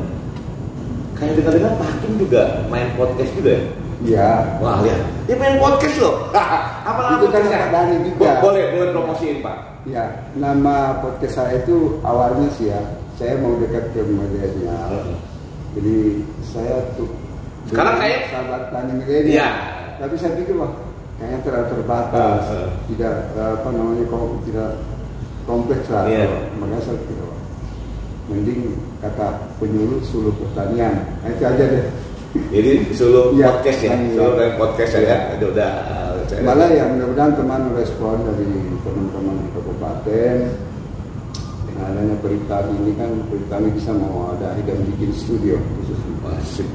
kayak 1.15 1.39
dengar-dengar 1.39 1.79
Pak 1.79 1.87
Hakim 1.95 2.11
juga 2.19 2.41
main 2.67 2.91
podcast 2.99 3.31
juga 3.39 3.55
ya. 3.55 3.63
Iya 4.01 4.58
Wah 4.58 4.81
lihat, 4.81 5.00
dia 5.25 5.36
main 5.36 5.55
podcast 5.58 5.98
loh. 5.98 6.15
Apa 6.89 7.22
Itu 7.22 7.27
kan 7.29 7.43
Dhani 7.46 7.96
juga. 8.03 8.17
Bo- 8.17 8.50
Boleh, 8.50 8.63
boleh 8.72 8.88
promosiin 8.91 9.38
Pak. 9.39 9.58
ya 9.81 10.05
nama 10.34 10.93
podcast 10.98 11.36
saya 11.36 11.58
itu 11.58 11.98
awalnya 12.01 12.46
sih 12.53 12.70
ya 12.70 12.77
saya 13.17 13.34
mau 13.38 13.58
dekat 13.58 13.81
ke 13.93 14.05
milenial 14.05 15.17
jadi 15.74 16.22
saya 16.46 16.86
tuh 16.93 17.10
Sekarang 17.65 17.98
kayak- 17.98 18.29
sahabat 18.29 18.70
tani 18.70 18.93
milenial 18.98 19.41
Iya. 19.41 19.50
tapi 19.98 20.13
saya 20.15 20.38
pikir 20.38 20.53
wah 20.53 20.70
kayaknya 21.17 21.38
terlalu 21.41 21.67
terbatas 21.74 22.41
Ah, 22.46 22.53
ah. 22.62 22.70
tidak 22.86 23.13
eh, 23.34 23.51
apa 23.58 23.70
namanya 23.74 24.03
kok 24.05 24.22
tidak 24.46 24.70
kompleks 25.43 25.88
lah 25.89 26.03
Iya. 26.05 26.29
makanya 26.58 26.81
saya 26.81 26.98
pikir 27.01 27.17
wah 27.22 27.39
mending 28.29 28.62
kata 29.01 29.27
penyuluh 29.58 30.01
suluh 30.05 30.34
pertanian 30.38 30.93
nah, 31.20 31.29
itu 31.29 31.41
aja 31.41 31.63
deh 31.67 31.86
Jadi 32.31 32.71
solo 32.95 33.35
Iya. 33.35 33.51
podcast 33.51 33.79
ya, 33.81 33.91
Iya. 33.91 34.15
solo 34.15 34.31
dan 34.35 34.51
podcast 34.55 34.91
ya, 34.93 35.01
Iya. 35.01 35.17
itu 35.35 35.45
udah 35.51 35.71
uh, 35.83 36.11
saya- 36.25 36.43
malah 36.43 36.69
ya 36.69 36.83
mudah-mudahan 36.88 37.33
teman 37.35 37.61
respon 37.75 38.15
dari 38.23 38.47
teman-teman 38.81 39.35
di 39.38 39.47
kabupaten 39.51 40.35
nah, 41.75 41.85
adanya 41.88 42.15
perintah 42.19 42.59
ini 42.71 42.91
kan 42.95 43.11
perintah 43.27 43.57
ini 43.59 43.69
bisa 43.73 43.91
mau 43.91 44.31
ada 44.31 44.55
hidang 44.55 44.79
bikin 44.88 45.11
studio 45.11 45.59
khusus 45.75 46.00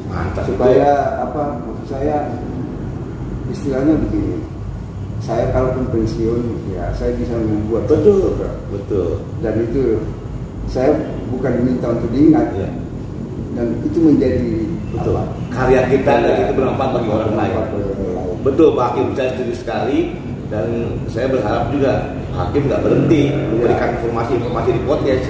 mantap 0.06 0.44
supaya 0.44 0.92
apa 1.24 1.56
maksud 1.64 1.86
saya 1.88 2.28
istilahnya 3.48 3.96
begini 3.96 4.36
saya 5.22 5.48
kalaupun 5.50 5.88
pensiun 5.88 6.42
ya 6.70 6.92
saya 6.92 7.16
bisa 7.16 7.32
membuat 7.34 7.88
betul 7.88 8.36
program. 8.36 8.54
betul 8.68 9.08
dan 9.40 9.54
itu 9.62 9.98
saya 10.68 10.92
bukan 11.32 11.52
diminta 11.56 11.86
untuk 11.90 12.10
diingat 12.12 12.46
Iya. 12.52 12.68
Dan 13.52 13.66
itu 13.82 13.98
menjadi 13.98 14.48
betul. 14.92 15.14
apa, 15.16 15.22
karya 15.52 15.80
kita 15.88 16.12
dan 16.20 16.32
Iya. 16.32 16.44
itu 16.44 16.52
bermanfaat 16.56 16.90
bagi 16.96 17.08
orang 17.08 17.32
lain. 17.34 17.54
Betul 18.42 18.68
Pak 18.72 18.84
Hakim 18.92 19.06
saya 19.16 19.28
setuju 19.34 19.54
sekali. 19.56 19.98
Dan 20.46 20.66
saya 21.10 21.26
berharap 21.26 21.74
juga 21.74 22.06
Pak 22.30 22.38
Hakim 22.38 22.70
nggak 22.70 22.82
berhenti 22.86 23.34
memberikan 23.50 23.98
informasi-informasi 23.98 24.68
di 24.70 24.82
podcast. 24.86 25.22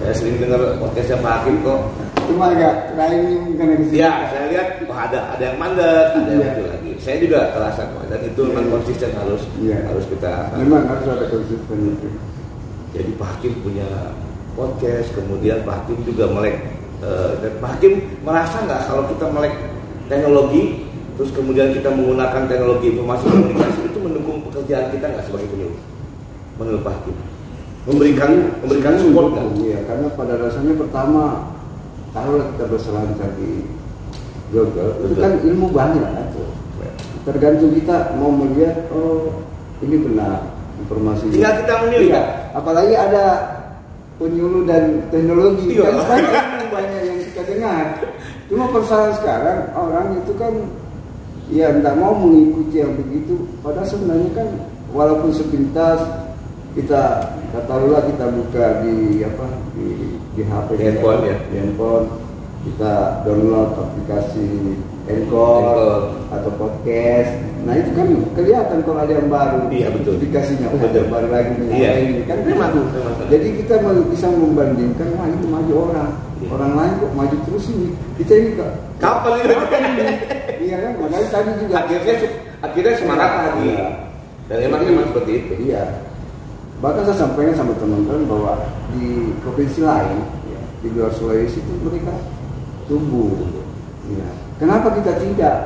Saya 0.00 0.12
sering 0.16 0.40
dengar 0.40 0.56
podcastnya 0.80 1.20
Pak 1.20 1.32
Hakim 1.44 1.56
kok. 1.60 1.80
Cuma 2.24 2.48
agak 2.48 2.96
lain 2.96 3.52
karena 3.60 3.76
ya 3.92 4.10
saya 4.32 4.48
lihat 4.48 4.68
wah 4.88 5.04
ada 5.04 5.36
ada 5.36 5.42
yang 5.44 5.60
mandek 5.60 6.16
ada 6.16 6.24
yang 6.24 6.40
Iya. 6.40 6.48
itu 6.56 6.62
lagi. 6.64 6.90
Saya 6.96 7.16
juga 7.20 7.52
terasa 7.52 7.84
kok. 7.84 8.08
Dan 8.08 8.20
itu 8.24 8.40
memang 8.48 8.66
konsisten 8.72 9.10
harus 9.12 9.42
Iya. 9.60 9.78
harus 9.84 10.04
kita 10.08 10.32
memang 10.56 10.88
harus 10.88 11.04
ada 11.12 11.24
konsisten 11.28 11.76
itu 11.84 12.08
Jadi 12.96 13.10
Pak 13.20 13.28
Hakim 13.36 13.52
punya 13.60 13.88
podcast, 14.56 15.12
kemudian 15.12 15.60
Pak 15.60 15.84
Hakim 15.84 15.98
juga 16.08 16.24
melek 16.32 16.56
eh, 17.04 17.30
dan 17.44 17.52
Pak 17.60 17.70
Hakim 17.76 17.92
merasa 18.24 18.56
nggak 18.64 18.80
kalau 18.88 19.04
kita 19.12 19.24
melek 19.28 19.54
teknologi, 20.08 20.62
terus 21.14 21.30
kemudian 21.36 21.70
kita 21.70 21.92
menggunakan 21.92 22.48
teknologi 22.48 22.86
informasi 22.96 23.24
komunikasi 23.28 23.80
itu 23.92 23.98
mendukung 24.00 24.40
pekerjaan 24.48 24.88
kita 24.88 25.06
nggak 25.12 25.24
sebagai 25.28 25.48
penyuluh? 25.52 25.80
Menurut 26.56 26.80
Pak 26.80 26.94
Hakim, 26.96 27.16
memberikan 27.84 28.30
memberikan 28.64 28.94
support 28.96 29.26
nggak? 29.32 29.44
mendukung, 29.44 29.68
Iya, 29.68 29.80
karena 29.84 30.06
pada 30.16 30.34
dasarnya 30.40 30.74
pertama 30.80 31.22
taruhlah 32.14 32.46
kita 32.56 32.64
berselancar 32.70 33.30
di 33.36 33.68
Google, 34.54 34.92
itu 35.02 35.12
Betul. 35.12 35.22
kan 35.22 35.32
ilmu 35.44 35.66
banyak 35.68 36.08
kan. 36.08 36.26
Tergantung 37.24 37.72
kita 37.72 38.12
mau 38.20 38.28
melihat 38.28 38.84
oh 38.92 39.32
ini 39.80 39.96
benar 39.96 40.44
informasi. 40.76 41.32
Tinggal 41.32 41.64
kita 41.64 41.74
memilih, 41.88 42.08
Iya. 42.12 42.20
kan? 42.20 42.24
Apalagi 42.60 42.94
ada 42.94 43.24
penyuluh 44.20 44.62
dan 44.68 45.08
teknologi 45.08 45.72
Iya. 45.72 45.88
kan 46.04 46.20
banyak, 46.74 47.02
yang 47.06 47.18
kita 47.22 47.42
dengar. 47.46 47.84
Cuma 48.50 48.66
persoalan 48.74 49.14
sekarang 49.14 49.60
orang 49.78 50.18
itu 50.18 50.32
kan 50.34 50.52
ya 51.54 51.70
tidak 51.70 51.94
mau 51.96 52.18
mengikuti 52.18 52.82
yang 52.82 52.98
begitu. 52.98 53.46
Padahal 53.62 53.86
sebenarnya 53.86 54.30
kan 54.34 54.48
walaupun 54.90 55.30
sepintas 55.30 56.02
kita 56.74 57.30
katakanlah 57.54 58.02
kita 58.10 58.26
buka 58.34 58.64
di 58.82 59.22
apa 59.22 59.46
di 59.78 60.18
di 60.34 60.42
HP 60.42 60.68
handphone, 60.74 61.22
ya. 61.22 61.36
handphone 61.54 62.06
kita 62.66 63.22
download 63.22 63.70
aplikasi 63.78 64.74
Encore 65.04 66.16
atau 66.32 66.50
podcast. 66.56 67.30
Nah 67.64 67.76
itu 67.76 67.90
kan 67.92 68.08
kelihatan 68.36 68.78
kalau 68.84 69.00
ada 69.04 69.12
yang 69.12 69.28
baru. 69.28 69.68
Iya, 69.68 69.88
betul. 69.92 70.16
Aplikasinya 70.16 70.68
oh, 70.72 70.80
Betul. 70.80 70.88
ada 70.88 71.00
baru 71.12 71.28
lagi 71.28 71.52
Iya. 71.60 71.76
iya. 71.76 71.90
ini 72.00 72.22
kan 72.24 72.38
Memang, 72.44 72.72
begitu. 72.72 72.88
memang. 72.96 73.14
Jadi 73.28 73.48
kita 73.60 73.74
bisa 74.08 74.26
membandingkan 74.32 75.08
wah 75.16 75.28
ini 75.28 75.46
maju 75.48 75.72
orang, 75.88 76.10
Iya. 76.40 76.48
orang 76.52 76.72
lain 76.76 76.92
kok 77.00 77.12
maju 77.12 77.36
terus 77.48 77.64
ini. 77.72 77.88
Kita 78.20 78.32
ini 78.36 78.50
kok 78.56 78.70
Kapan 79.00 79.32
ini? 79.40 79.54
Iya 80.64 80.76
kan 80.80 80.92
makanya 80.96 81.28
tadi 81.28 81.50
juga 81.60 81.74
akhirnya 81.84 82.14
akhirnya 82.64 82.92
semangat 82.96 83.30
lagi. 83.36 83.64
Iya. 83.68 83.86
Dan 84.48 84.56
emang 84.72 84.80
seperti 85.12 85.32
itu. 85.44 85.52
Iya. 85.68 85.82
Bahkan 86.80 87.02
saya 87.08 87.16
sampaikan 87.16 87.54
sama 87.56 87.72
teman-teman 87.80 88.28
bahwa 88.28 88.52
di 88.92 89.32
provinsi 89.40 89.80
lain, 89.80 90.20
ya, 90.52 90.60
di 90.84 90.88
luar 90.92 91.12
Sulawesi 91.16 91.60
itu 91.64 91.72
mereka 91.80 92.12
tumbuh. 92.88 93.32
Ya. 94.12 94.43
Kenapa 94.58 94.88
kita 94.94 95.12
tidak? 95.18 95.56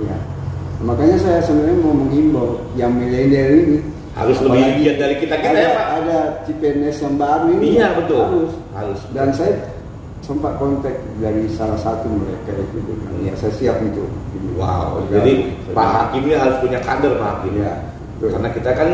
Ya. 0.00 0.16
Makanya 0.84 1.16
saya 1.20 1.40
sebenarnya 1.44 1.78
mau 1.80 1.94
menghimbau 1.96 2.60
yang 2.76 2.92
milenial 2.92 3.48
ini 3.56 3.78
Harus 4.16 4.40
lebih 4.40 4.80
giat 4.80 4.96
dari 4.96 5.14
kita 5.20 5.36
kita 5.36 5.52
ada, 5.52 5.60
ya 5.60 5.70
Pak. 5.76 5.86
Ada 6.00 6.18
CPNS 6.48 6.96
yang 7.04 7.14
baru 7.20 7.46
ini. 7.52 7.64
Iya 7.76 7.88
betul. 8.00 8.22
Harus. 8.24 8.52
Harus. 8.72 9.00
Dan 9.12 9.28
saya 9.36 9.52
sempat 10.24 10.56
kontak 10.56 10.96
dari 11.20 11.44
salah 11.52 11.76
satu 11.76 12.08
mereka 12.08 12.56
itu. 12.56 12.80
Ya, 13.20 13.36
saya 13.36 13.52
siap 13.60 13.76
ini. 13.84 14.00
Wow, 14.56 15.04
Bergabung. 15.04 15.12
jadi 15.20 15.32
Pak 15.76 15.88
Hakim 15.92 16.22
ini 16.32 16.32
harus 16.32 16.56
punya 16.64 16.80
kader 16.80 17.12
Pak 17.20 17.28
Hakim. 17.28 17.52
Iya. 17.60 17.74
betul. 18.16 18.28
Karena 18.32 18.48
kita 18.56 18.70
kan 18.72 18.88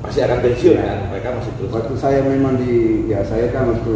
pasti 0.00 0.20
akan 0.24 0.38
pensiun 0.40 0.72
Iya. 0.80 0.84
kan, 0.88 0.98
mereka 1.12 1.28
masih 1.36 1.52
terus. 1.60 1.70
Waktu 1.76 1.94
saya 2.00 2.18
memang 2.24 2.54
di 2.56 2.72
ya 3.12 3.20
saya 3.28 3.46
kan 3.52 3.68
waktu 3.76 3.94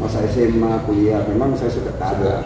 masa 0.00 0.24
SMA 0.32 0.72
kuliah 0.88 1.20
memang 1.28 1.52
saya 1.60 1.68
suka 1.70 1.92
kader. 2.00 2.40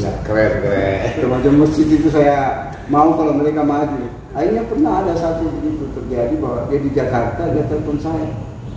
Ya. 0.00 0.10
Keren 0.24 0.52
keren. 0.64 0.98
Remaja 1.20 1.50
masjid 1.52 1.86
itu 1.86 2.08
saya 2.08 2.64
mau 2.88 3.12
kalau 3.14 3.36
mereka 3.36 3.60
maju. 3.60 4.08
Akhirnya 4.34 4.66
pernah 4.66 5.04
ada 5.04 5.12
satu 5.14 5.46
begitu 5.60 5.84
terjadi 5.94 6.34
bahwa 6.42 6.66
dia 6.72 6.80
di 6.80 6.90
Jakarta 6.90 7.42
dia 7.52 7.62
telepon 7.68 8.00
saya. 8.00 8.26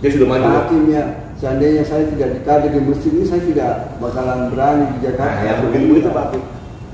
Dia 0.04 0.10
sudah 0.14 0.28
maju. 0.30 0.76
Ya, 0.86 1.02
seandainya 1.40 1.82
saya 1.82 2.04
tidak 2.12 2.38
dikader 2.38 2.70
di 2.70 2.80
masjid 2.84 3.10
ini 3.16 3.24
saya 3.26 3.42
tidak 3.42 3.72
bakalan 3.98 4.52
berani 4.52 4.86
di 4.94 5.10
Jakarta. 5.10 5.34
Nah, 5.34 5.48
yang 5.48 5.58
begitu 5.66 5.84
begitu 5.90 6.10
Pak. 6.12 6.26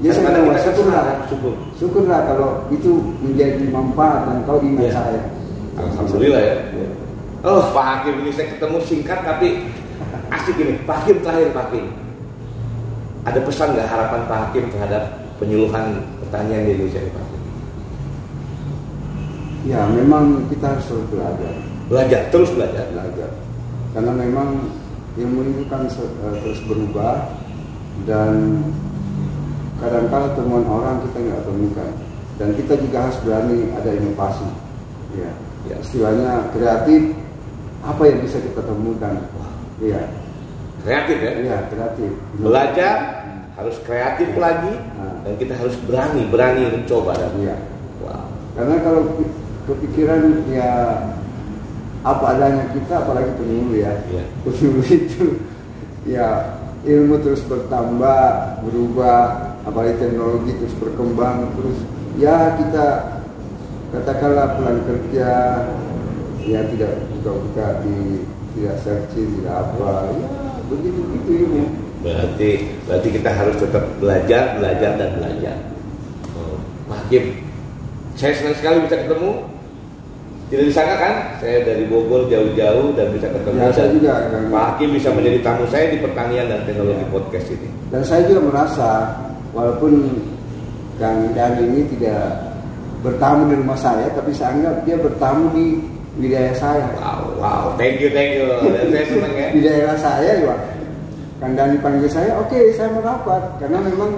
Ya 0.03 0.11
saya 0.11 0.27
bilang, 0.27 0.59
syukurlah, 0.59 1.05
syukur. 1.31 1.55
syukurlah 1.79 2.21
kalau 2.27 2.51
itu 2.67 2.99
menjadi 3.23 3.63
manfaat 3.71 4.27
dan 4.27 4.37
kau 4.43 4.59
ingat 4.59 4.91
Iya. 4.91 4.93
saya. 4.95 5.21
Alhamdulillah 5.75 6.43
ya. 6.43 6.55
Oh 7.45 7.61
Pak 7.77 7.85
Hakim 7.85 8.25
ini 8.25 8.31
saya 8.33 8.49
ketemu 8.57 8.79
singkat 8.89 9.21
tapi 9.21 9.61
asik 10.41 10.57
ini. 10.59 10.75
Pak 10.83 10.97
Hakim 11.05 11.17
terakhir 11.23 11.49
Pak 11.55 11.65
Hakim. 11.71 11.87
Ada 13.25 13.41
pesan 13.41 13.69
nggak 13.73 13.89
harapan 13.89 14.21
Pak 14.29 14.39
Hakim 14.49 14.65
terhadap 14.69 15.03
penyuluhan 15.41 16.03
pertanian 16.21 16.63
di 16.67 16.71
Indonesia 16.77 17.01
ini 17.01 17.11
Pak 17.13 17.23
Hakim? 17.23 17.43
Ya 19.65 19.81
memang 19.89 20.45
kita 20.53 20.77
harus 20.77 20.85
terus 20.85 21.07
belajar. 21.09 21.55
Belajar, 21.89 22.21
terus 22.29 22.51
belajar. 22.53 22.85
belajar 22.93 23.31
karena 23.95 24.11
memang 24.11 24.49
ilmu 25.15 25.41
itu 25.55 25.63
kan 25.71 25.87
eh, 25.87 26.35
terus 26.43 26.59
berubah 26.67 27.31
dan 28.11 28.59
kadang-kala 29.79 30.35
temuan 30.35 30.67
orang 30.67 30.99
kita 31.07 31.19
nggak 31.23 31.43
temukan 31.47 31.91
dan 32.35 32.49
kita 32.59 32.75
juga 32.83 32.99
harus 33.07 33.19
berani 33.23 33.71
ada 33.79 33.91
inovasi 33.95 34.51
ya 35.15 35.33
Ya. 35.65 35.81
istilahnya 35.81 36.53
kreatif 36.53 37.17
apa 37.81 38.03
yang 38.05 38.21
bisa 38.21 38.37
kita 38.37 38.61
temukan 38.69 39.17
ya 39.81 39.97
kreatif 40.85 41.17
ya. 41.19 41.33
Iya, 41.41 41.57
kreatif. 41.73 42.11
Belajar 42.37 42.97
harus 43.55 43.77
kreatif 43.83 44.29
lagi 44.37 44.75
Nah. 44.99 45.25
dan 45.25 45.33
kita 45.39 45.55
harus 45.57 45.75
berani, 45.87 46.27
berani 46.29 46.63
mencoba 46.69 47.17
dan 47.17 47.33
Iya. 47.41 47.57
wow. 48.05 48.27
Karena 48.55 48.77
kalau 48.83 49.03
pi- 49.17 49.35
kepikiran 49.65 50.45
ya 50.53 50.71
apa 52.05 52.25
adanya 52.37 52.69
kita, 52.71 53.01
apalagi 53.01 53.33
penyuluh 53.41 53.81
ya. 53.81 53.93
Iya. 54.13 54.25
Penyuluh 54.45 54.87
itu 54.87 55.25
ya 56.05 56.29
ilmu 56.85 57.17
terus 57.25 57.41
bertambah, 57.49 58.23
berubah, 58.61 59.57
apalagi 59.65 59.97
teknologi 59.97 60.53
terus 60.61 60.77
berkembang, 60.77 61.49
terus 61.57 61.79
ya 62.21 62.61
kita 62.61 62.87
katakanlah 63.89 64.59
pulang 64.59 64.85
kerja 64.85 65.31
ya 66.45 66.61
tidak 66.69 66.93
buka-buka 67.09 67.81
di 67.81 68.27
tidak 68.53 68.77
searching 68.85 69.41
tidak 69.41 69.65
apa 69.65 70.13
ya 70.13 70.29
begitu 70.69 71.01
Berarti 72.05 72.51
berarti 72.85 73.09
kita 73.17 73.31
harus 73.33 73.57
tetap 73.57 73.85
belajar, 73.97 74.61
belajar 74.61 74.91
dan 75.01 75.11
belajar. 75.17 75.57
Oh, 76.37 76.61
Pak 76.85 77.09
Hakim, 77.09 77.33
saya 78.13 78.37
senang 78.37 78.57
sekali 78.61 78.85
bisa 78.85 79.01
ketemu. 79.01 79.33
Tidak 80.53 80.65
disangka 80.69 80.97
kan, 81.01 81.15
saya 81.41 81.65
dari 81.65 81.89
Bogor 81.89 82.29
jauh-jauh 82.29 82.93
dan 82.93 83.09
bisa 83.17 83.33
ketemu. 83.33 83.57
Ya, 83.57 83.73
saya 83.73 83.89
dan 83.89 83.95
juga. 83.97 84.13
Pak 84.53 84.65
Hakim 84.77 84.89
bisa 84.93 85.09
menjadi 85.17 85.39
tamu 85.41 85.65
saya 85.73 85.87
di 85.89 85.99
pertanian 86.05 86.47
dan 86.53 86.61
teknologi 86.69 87.01
Ya. 87.01 87.09
podcast 87.09 87.47
ini. 87.49 87.69
Dan 87.89 88.03
saya 88.05 88.23
juga 88.29 88.41
merasa 88.53 88.91
walaupun 89.57 89.93
Kang 91.01 91.33
Dani 91.33 91.63
ini 91.73 91.81
tidak 91.97 92.21
bertamu 93.01 93.49
di 93.49 93.55
rumah 93.65 93.79
saya, 93.81 94.13
tapi 94.13 94.31
saya 94.37 94.53
anggap 94.61 94.77
dia 94.85 94.97
bertamu 95.01 95.49
di 95.57 95.81
wilayah 96.19 96.55
saya. 96.55 96.87
Wow, 96.99 97.21
wow, 97.39 97.63
thank 97.75 97.99
you, 97.99 98.11
thank 98.11 98.39
you. 98.39 98.47
Saya 98.93 99.05
senang 99.07 99.35
ya. 99.35 99.49
Di 99.51 99.61
daerah 99.63 99.97
saya 99.99 100.33
ya, 100.39 100.55
Kang 101.43 101.59
Dani 101.59 101.77
panggil 101.83 102.09
saya, 102.09 102.31
oke 102.41 102.57
saya 102.79 102.89
merapat 102.95 103.43
karena 103.59 103.83
memang 103.83 104.17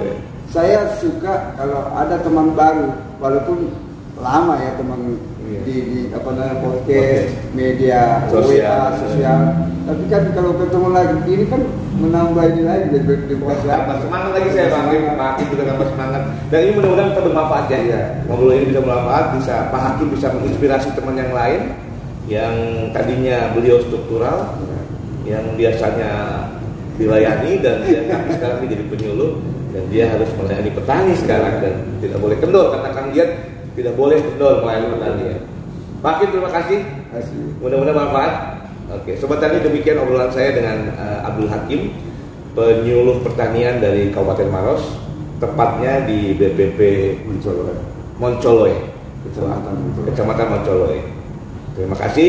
saya 0.52 0.84
suka 1.00 1.56
kalau 1.56 1.90
ada 1.96 2.20
teman 2.20 2.52
baru, 2.54 2.92
walaupun 3.18 3.72
lama 4.20 4.54
ya 4.60 4.72
teman. 4.76 5.16
Di, 5.46 5.76
di 5.86 6.00
apa 6.10 6.28
namanya 6.34 6.56
podcast, 6.62 7.30
media, 7.54 8.26
Sosial. 8.28 8.90
WA, 8.90 8.98
sosial. 8.98 9.40
Tapi 9.86 10.02
kan 10.10 10.22
kalau 10.34 10.50
ketemu 10.58 10.88
lagi 10.90 11.16
ini 11.30 11.44
kan 11.46 11.62
menambah 11.96 12.44
ini 12.52 12.62
lagi 12.66 12.86
Wah, 13.38 13.54
tambah 13.62 13.96
semangat 14.02 14.30
lagi 14.34 14.48
saya 14.50 14.66
Pak 14.74 14.82
Hakim 15.30 15.46
juga 15.54 15.64
tambah 15.70 15.86
semangat. 15.94 16.22
Dan 16.50 16.58
ini 16.66 16.72
mudah-mudahan 16.74 17.08
kita 17.14 17.22
bermanfaat 17.22 17.64
ya. 17.70 17.78
Iya. 17.78 18.02
Ngobrol 18.26 18.52
ini 18.58 18.64
bisa 18.74 18.80
bermanfaat, 18.82 19.24
bisa 19.38 19.54
Pak 19.70 19.80
Hakim 19.80 20.06
bisa 20.10 20.26
menginspirasi 20.34 20.88
teman 20.98 21.14
yang 21.14 21.32
lain 21.32 21.60
yang 22.26 22.54
tadinya 22.90 23.54
beliau 23.54 23.78
struktural, 23.86 24.58
yang 25.22 25.46
biasanya 25.54 26.42
dilayani 26.96 27.60
dan 27.60 27.84
dia 27.84 28.00
tapi 28.08 28.28
sekarang 28.34 28.58
menjadi 28.64 28.84
penyuluh 28.88 29.32
dan 29.76 29.84
dia 29.92 30.04
harus 30.08 30.30
melayani 30.40 30.70
petani 30.72 31.12
sekarang 31.12 31.54
dan 31.60 31.74
tidak 32.00 32.18
boleh 32.24 32.36
kendor 32.40 32.72
karena 32.72 32.88
Kang 32.96 33.08
Dian 33.12 33.30
tidak 33.76 33.92
boleh 33.94 34.18
kendor 34.18 34.64
melayani 34.64 35.36
ya. 35.36 35.38
Pak 36.00 36.10
Hakim 36.16 36.28
terima 36.32 36.50
kasih. 36.50 36.80
Mudah-mudahan 37.60 37.96
bermanfaat. 37.96 38.32
Oke, 38.86 39.18
sobat 39.18 39.42
tani 39.42 39.58
demikian 39.58 39.98
obrolan 39.98 40.30
saya 40.30 40.54
dengan 40.54 40.94
eh, 40.94 41.26
Abdul 41.26 41.50
Hakim, 41.50 41.90
penyuluh 42.54 43.18
pertanian 43.18 43.82
dari 43.82 44.14
Kabupaten 44.14 44.46
Maros, 44.46 44.82
tepatnya 45.42 46.06
di 46.06 46.38
BPP 46.38 46.80
Muncul 47.26 47.66
Moncoloy, 48.22 48.72
Kecamatan 49.26 49.74
Moncoloy. 49.74 50.06
Kecamatan 50.14 50.46
Moncoloy. 50.54 50.96
Terima 51.74 51.96
kasih, 51.98 52.28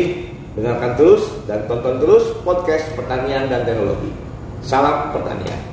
dengarkan 0.58 0.92
terus 0.98 1.22
dan 1.46 1.62
tonton 1.70 2.02
terus 2.02 2.26
podcast 2.42 2.90
pertanian 2.98 3.46
dan 3.46 3.62
teknologi. 3.62 4.10
Salam 4.60 5.14
pertanian. 5.14 5.67